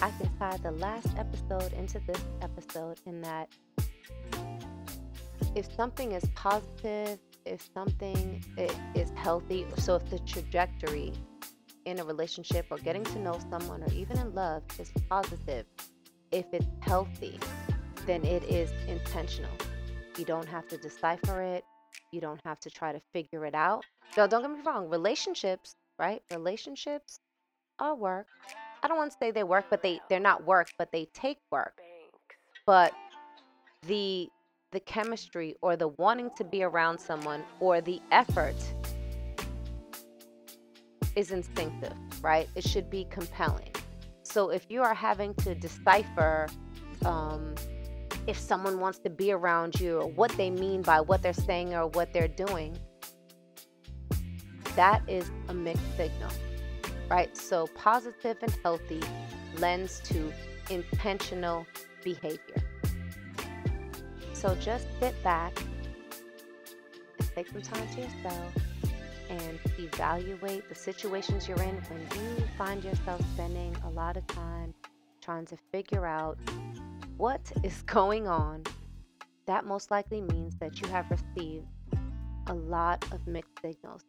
I 0.03 0.11
can 0.11 0.31
tie 0.39 0.57
the 0.59 0.73
last 0.73 1.09
episode 1.19 1.73
into 1.75 2.01
this 2.07 2.23
episode 2.41 2.99
in 3.07 3.21
that 3.23 3.49
if 5.55 5.75
something 5.75 6.13
is 6.13 6.25
positive 6.35 7.19
if 7.45 7.69
something 7.75 8.43
is 8.95 9.11
healthy, 9.17 9.67
so 9.77 9.97
if 9.97 10.09
the 10.11 10.19
trajectory 10.21 11.13
in 11.85 11.99
a 11.99 12.05
relationship 12.05 12.67
or 12.71 12.79
getting 12.79 13.05
to 13.05 13.19
know 13.19 13.39
someone 13.51 13.83
or 13.83 13.93
even 13.93 14.19
in 14.19 14.35
love 14.35 14.63
is 14.79 14.91
positive, 15.09 15.67
if 16.31 16.47
it's 16.53 16.67
healthy, 16.81 17.39
then 18.07 18.25
it 18.25 18.45
is 18.45 18.71
intentional. 18.87 19.51
You 20.17 20.25
don't 20.25 20.47
have 20.49 20.69
to 20.69 20.77
decipher 20.77 21.43
it. 21.43 21.65
You 22.13 22.21
don't 22.21 22.41
have 22.45 22.61
to 22.61 22.71
try 22.71 22.93
to 22.93 23.01
figure 23.13 23.45
it 23.47 23.55
out. 23.55 23.85
So 24.15 24.27
don't 24.27 24.43
get 24.43 24.51
me 24.51 24.61
wrong, 24.67 24.89
relationships, 24.89 25.77
right? 25.99 26.23
Relationships 26.33 27.21
are 27.79 27.95
work. 27.95 28.27
I 28.83 28.89
don't 28.89 28.97
want 28.97 29.13
to 29.13 29.19
say 29.19 29.31
they 29.31 29.45
work, 29.45 29.67
but 29.71 29.83
they 29.83 30.01
they're 30.09 30.21
not 30.21 30.45
work, 30.45 30.69
but 30.79 30.91
they 30.93 31.07
take 31.13 31.39
work. 31.51 31.75
But 32.67 32.93
the 33.87 34.29
the 34.73 34.81
chemistry 34.81 35.57
or 35.63 35.77
the 35.77 35.89
wanting 35.89 36.31
to 36.37 36.45
be 36.45 36.63
around 36.63 36.99
someone 36.99 37.45
or 37.59 37.81
the 37.81 38.01
effort 38.11 38.57
is 41.17 41.33
instinctive, 41.33 41.95
right? 42.23 42.49
It 42.55 42.65
should 42.65 42.89
be 42.89 43.07
compelling. 43.11 43.73
So 44.23 44.51
if 44.51 44.67
you 44.69 44.83
are 44.83 44.95
having 44.95 45.35
to 45.37 45.55
decipher 45.55 46.47
um, 47.05 47.55
if 48.27 48.39
someone 48.39 48.81
wants 48.81 48.99
to 49.01 49.11
be 49.11 49.33
around 49.33 49.81
you 49.81 49.99
or 49.99 50.09
what 50.09 50.31
they 50.33 50.51
mean 50.51 50.83
by 50.83 51.01
what 51.01 51.23
they're 51.23 51.33
saying 51.33 51.75
or 51.75 51.89
what 51.89 52.13
they're 52.13 52.29
doing, 52.29 52.79
that 54.77 55.03
is 55.09 55.31
a 55.49 55.55
mixed 55.55 55.97
signal, 55.97 56.31
right? 57.09 57.37
So 57.37 57.67
positive 57.75 58.37
and 58.43 58.57
healthy 58.63 59.01
lends 59.59 60.01
to 60.01 60.33
intentional 60.71 61.67
behavior. 62.05 62.63
So 64.33 64.55
just 64.57 64.87
sit 65.01 65.21
back 65.23 65.61
and 67.19 67.29
take 67.35 67.49
some 67.49 67.63
time 67.63 67.87
to 67.95 68.01
yourself 68.01 68.55
and 69.29 69.59
evaluate 69.79 70.69
the 70.69 70.75
situations 70.75 71.47
you're 71.47 71.63
in 71.63 71.77
when 71.77 72.01
you 72.01 72.45
find 72.59 72.83
yourself 72.83 73.21
spending 73.35 73.77
a 73.85 73.91
lot 73.91 74.17
of 74.17 74.27
time 74.27 74.75
trying 75.21 75.47
to 75.47 75.57
figure 75.71 76.07
out 76.07 76.39
what 77.21 77.53
is 77.63 77.83
going 77.87 78.27
on 78.27 78.65
that 79.47 79.67
most 79.67 79.91
likely 79.91 80.23
means 80.23 80.57
that 80.57 80.81
you 80.81 80.89
have 80.89 81.07
received 81.11 81.67
a 82.47 82.55
lot 82.55 83.05
of 83.13 83.27
mixed 83.27 83.53
signals 83.61 84.01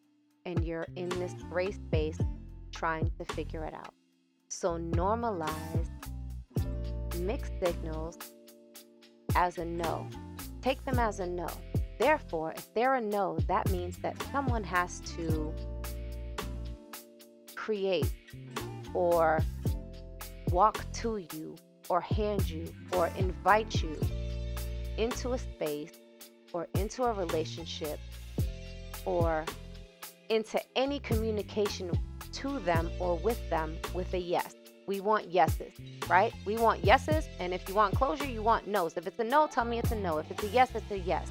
and 0.45 0.63
you're 0.65 0.87
in 0.95 1.09
this 1.09 1.33
gray 1.49 1.71
space 1.71 2.17
trying 2.71 3.11
to 3.19 3.25
figure 3.33 3.65
it 3.65 3.73
out. 3.73 3.93
So 4.47 4.77
normalize 4.77 5.89
mixed 7.19 7.51
signals 7.61 8.17
as 9.35 9.57
a 9.57 9.65
no. 9.65 10.07
Take 10.61 10.83
them 10.85 10.97
as 10.97 11.19
a 11.19 11.27
no. 11.27 11.47
Therefore, 11.99 12.53
if 12.55 12.73
they're 12.73 12.95
a 12.95 13.01
no, 13.01 13.37
that 13.47 13.69
means 13.71 13.97
that 13.97 14.15
someone 14.31 14.63
has 14.63 15.01
to 15.17 15.53
create 17.55 18.11
or 18.93 19.41
walk 20.51 20.85
to 20.93 21.17
you 21.33 21.57
or 21.91 21.99
hand 21.99 22.49
you 22.49 22.65
or 22.93 23.07
invite 23.17 23.83
you 23.83 23.99
into 24.97 25.33
a 25.33 25.37
space 25.37 25.91
or 26.53 26.65
into 26.75 27.03
a 27.03 27.11
relationship 27.11 27.99
or 29.03 29.43
into 30.29 30.57
any 30.77 30.99
communication 30.99 31.91
to 32.31 32.59
them 32.59 32.89
or 32.97 33.17
with 33.17 33.41
them 33.49 33.77
with 33.93 34.13
a 34.13 34.17
yes. 34.17 34.55
We 34.87 35.01
want 35.01 35.29
yeses, 35.29 35.73
right? 36.07 36.31
We 36.45 36.55
want 36.55 36.81
yeses. 36.85 37.27
And 37.39 37.53
if 37.53 37.67
you 37.67 37.75
want 37.75 37.93
closure, 37.93 38.25
you 38.25 38.41
want 38.41 38.67
no's. 38.67 38.95
If 38.95 39.05
it's 39.05 39.19
a 39.19 39.25
no, 39.25 39.47
tell 39.47 39.65
me 39.65 39.77
it's 39.77 39.91
a 39.91 39.95
no. 39.95 40.17
If 40.17 40.31
it's 40.31 40.43
a 40.43 40.47
yes, 40.47 40.69
it's 40.73 40.91
a 40.91 40.99
yes. 40.99 41.29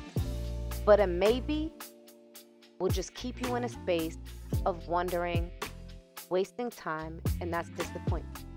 But 0.85 1.01
a 1.01 1.07
maybe 1.07 1.73
will 2.79 2.90
just 2.90 3.14
keep 3.14 3.40
you 3.40 3.57
in 3.57 3.64
a 3.64 3.68
space 3.70 4.18
of 4.66 4.88
wondering, 4.88 5.51
wasting 6.29 6.68
time, 6.68 7.23
and 7.40 7.51
that's 7.51 7.70
disappointment. 7.70 8.49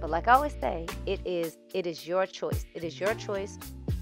But 0.00 0.10
like 0.10 0.28
I 0.28 0.32
always 0.32 0.56
say, 0.60 0.86
it 1.06 1.20
is 1.24 1.58
it 1.74 1.86
is 1.86 2.06
your 2.06 2.26
choice. 2.26 2.64
It 2.74 2.84
is 2.84 2.98
your 2.98 3.14
choice 3.14 3.58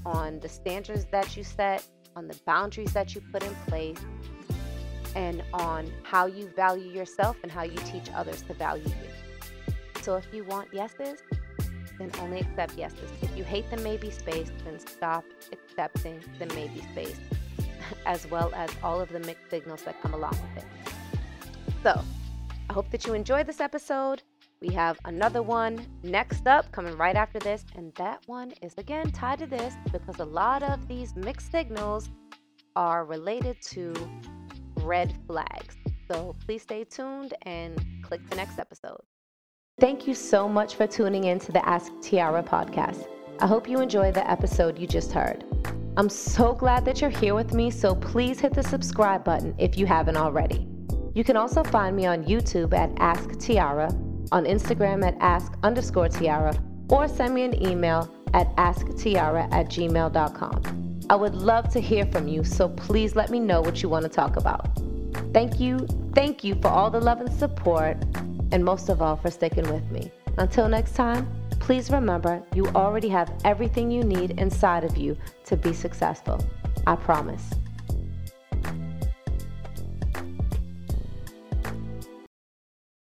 on 0.07 0.41
the 0.41 0.49
standards 0.49 1.07
that 1.11 1.37
you 1.37 1.45
set, 1.45 1.85
on 2.15 2.29
the 2.29 2.39
boundaries 2.47 2.93
that 2.93 3.15
you 3.15 3.21
put 3.33 3.43
in 3.43 3.55
place, 3.67 3.99
and 5.15 5.43
on 5.53 5.91
how 6.05 6.27
you 6.27 6.49
value 6.55 6.91
yourself 6.91 7.37
and 7.43 7.51
how 7.51 7.63
you 7.63 7.77
teach 7.79 8.09
others 8.15 8.43
to 8.43 8.55
value 8.55 8.85
you. 8.85 9.73
So 10.03 10.17
if 10.17 10.27
you 10.33 10.45
want 10.45 10.73
yeses, 10.73 11.23
then 11.99 12.11
only 12.21 12.41
accept 12.41 12.79
yeses. 12.79 13.11
If 13.21 13.37
you 13.37 13.43
hate 13.43 13.69
the 13.71 13.77
maybe 13.79 14.11
space, 14.11 14.51
then 14.65 14.79
stop 14.79 15.25
accepting 15.53 16.23
the 16.39 16.47
maybe 16.55 16.81
space, 16.93 17.19
as 18.07 18.31
well 18.31 18.53
as 18.55 18.71
all 18.83 19.01
of 19.01 19.11
the 19.11 19.21
mixed 19.21 19.51
signals 19.51 19.83
that 19.83 20.01
come 20.01 20.15
along 20.15 20.39
with 20.55 20.65
it. 20.65 20.71
So 21.83 22.01
I 22.71 22.73
hope 22.73 22.91
that 22.91 23.07
you 23.07 23.15
enjoyed 23.15 23.47
this 23.47 23.61
episode. 23.61 24.23
We 24.61 24.71
have 24.75 24.99
another 25.05 25.41
one 25.41 25.87
next 26.03 26.49
up 26.49 26.73
coming 26.73 26.97
right 26.97 27.15
after 27.15 27.39
this, 27.39 27.65
and 27.77 27.95
that 27.95 28.23
one 28.27 28.53
is 28.61 28.75
again 28.77 29.13
tied 29.13 29.39
to 29.39 29.47
this 29.47 29.75
because 29.93 30.19
a 30.19 30.25
lot 30.25 30.65
of 30.65 30.89
these 30.89 31.15
mixed 31.15 31.53
signals 31.53 32.11
are 32.75 33.05
related 33.05 33.63
to 33.63 33.95
red 34.81 35.15
flags. 35.29 35.77
So 36.11 36.35
please 36.45 36.63
stay 36.63 36.83
tuned 36.83 37.35
and 37.43 37.79
click 38.03 38.29
the 38.29 38.35
next 38.35 38.59
episode. 38.59 39.01
Thank 39.79 40.09
you 40.09 40.15
so 40.15 40.49
much 40.49 40.75
for 40.75 40.89
tuning 40.89 41.25
in 41.25 41.39
to 41.41 41.53
the 41.53 41.65
Ask 41.69 41.93
Tiara 42.03 42.43
podcast. 42.43 43.07
I 43.39 43.47
hope 43.47 43.69
you 43.69 43.81
enjoyed 43.81 44.15
the 44.15 44.29
episode 44.29 44.77
you 44.77 44.89
just 44.89 45.13
heard. 45.13 45.45
I'm 45.97 46.09
so 46.09 46.53
glad 46.53 46.85
that 46.87 47.01
you're 47.01 47.11
here 47.11 47.37
with 47.37 47.55
me, 47.55 47.71
so 47.71 47.95
please 47.95 48.41
hit 48.41 48.55
the 48.55 48.65
subscribe 48.65 49.23
button 49.23 49.55
if 49.59 49.79
you 49.79 49.87
haven't 49.87 50.17
already. 50.17 50.67
You 51.15 51.23
can 51.23 51.37
also 51.37 51.63
find 51.63 51.95
me 51.95 52.07
on 52.07 52.25
YouTube 52.25 52.75
at 52.75 52.91
Ask 52.99 53.39
Tiara, 53.39 53.89
on 54.33 54.45
Instagram 54.45 55.05
at 55.05 55.17
Ask 55.21 55.53
underscore 55.63 56.09
Tiara, 56.09 56.55
or 56.89 57.09
send 57.09 57.35
me 57.35 57.43
an 57.43 57.67
email 57.67 58.13
at 58.35 58.55
asktiara 58.57 59.53
at 59.53 59.69
gmail.com. 59.69 61.01
I 61.11 61.17
would 61.17 61.35
love 61.35 61.71
to 61.71 61.81
hear 61.81 62.07
from 62.07 62.29
you, 62.29 62.45
so 62.45 62.69
please 62.69 63.17
let 63.17 63.31
me 63.31 63.41
know 63.41 63.61
what 63.61 63.83
you 63.83 63.89
want 63.89 64.03
to 64.05 64.09
talk 64.09 64.37
about. 64.37 64.69
Thank 65.33 65.59
you, 65.59 65.87
thank 66.15 66.45
you 66.45 66.55
for 66.61 66.69
all 66.69 66.91
the 66.91 67.01
love 67.01 67.21
and 67.21 67.33
support, 67.33 67.97
and 68.53 68.65
most 68.65 68.89
of 68.89 69.01
all, 69.01 69.17
for 69.17 69.31
sticking 69.31 69.71
with 69.73 69.91
me. 69.91 70.11
Until 70.37 70.69
next 70.69 70.95
time, 70.95 71.27
please 71.61 71.91
remember 71.91 72.43
you 72.55 72.67
already 72.69 73.09
have 73.09 73.33
everything 73.45 73.91
you 73.91 74.05
need 74.05 74.39
inside 74.39 74.85
of 74.85 74.97
you 74.97 75.17
to 75.47 75.57
be 75.57 75.73
successful. 75.73 76.39
I 76.87 76.97
promise. 76.97 77.51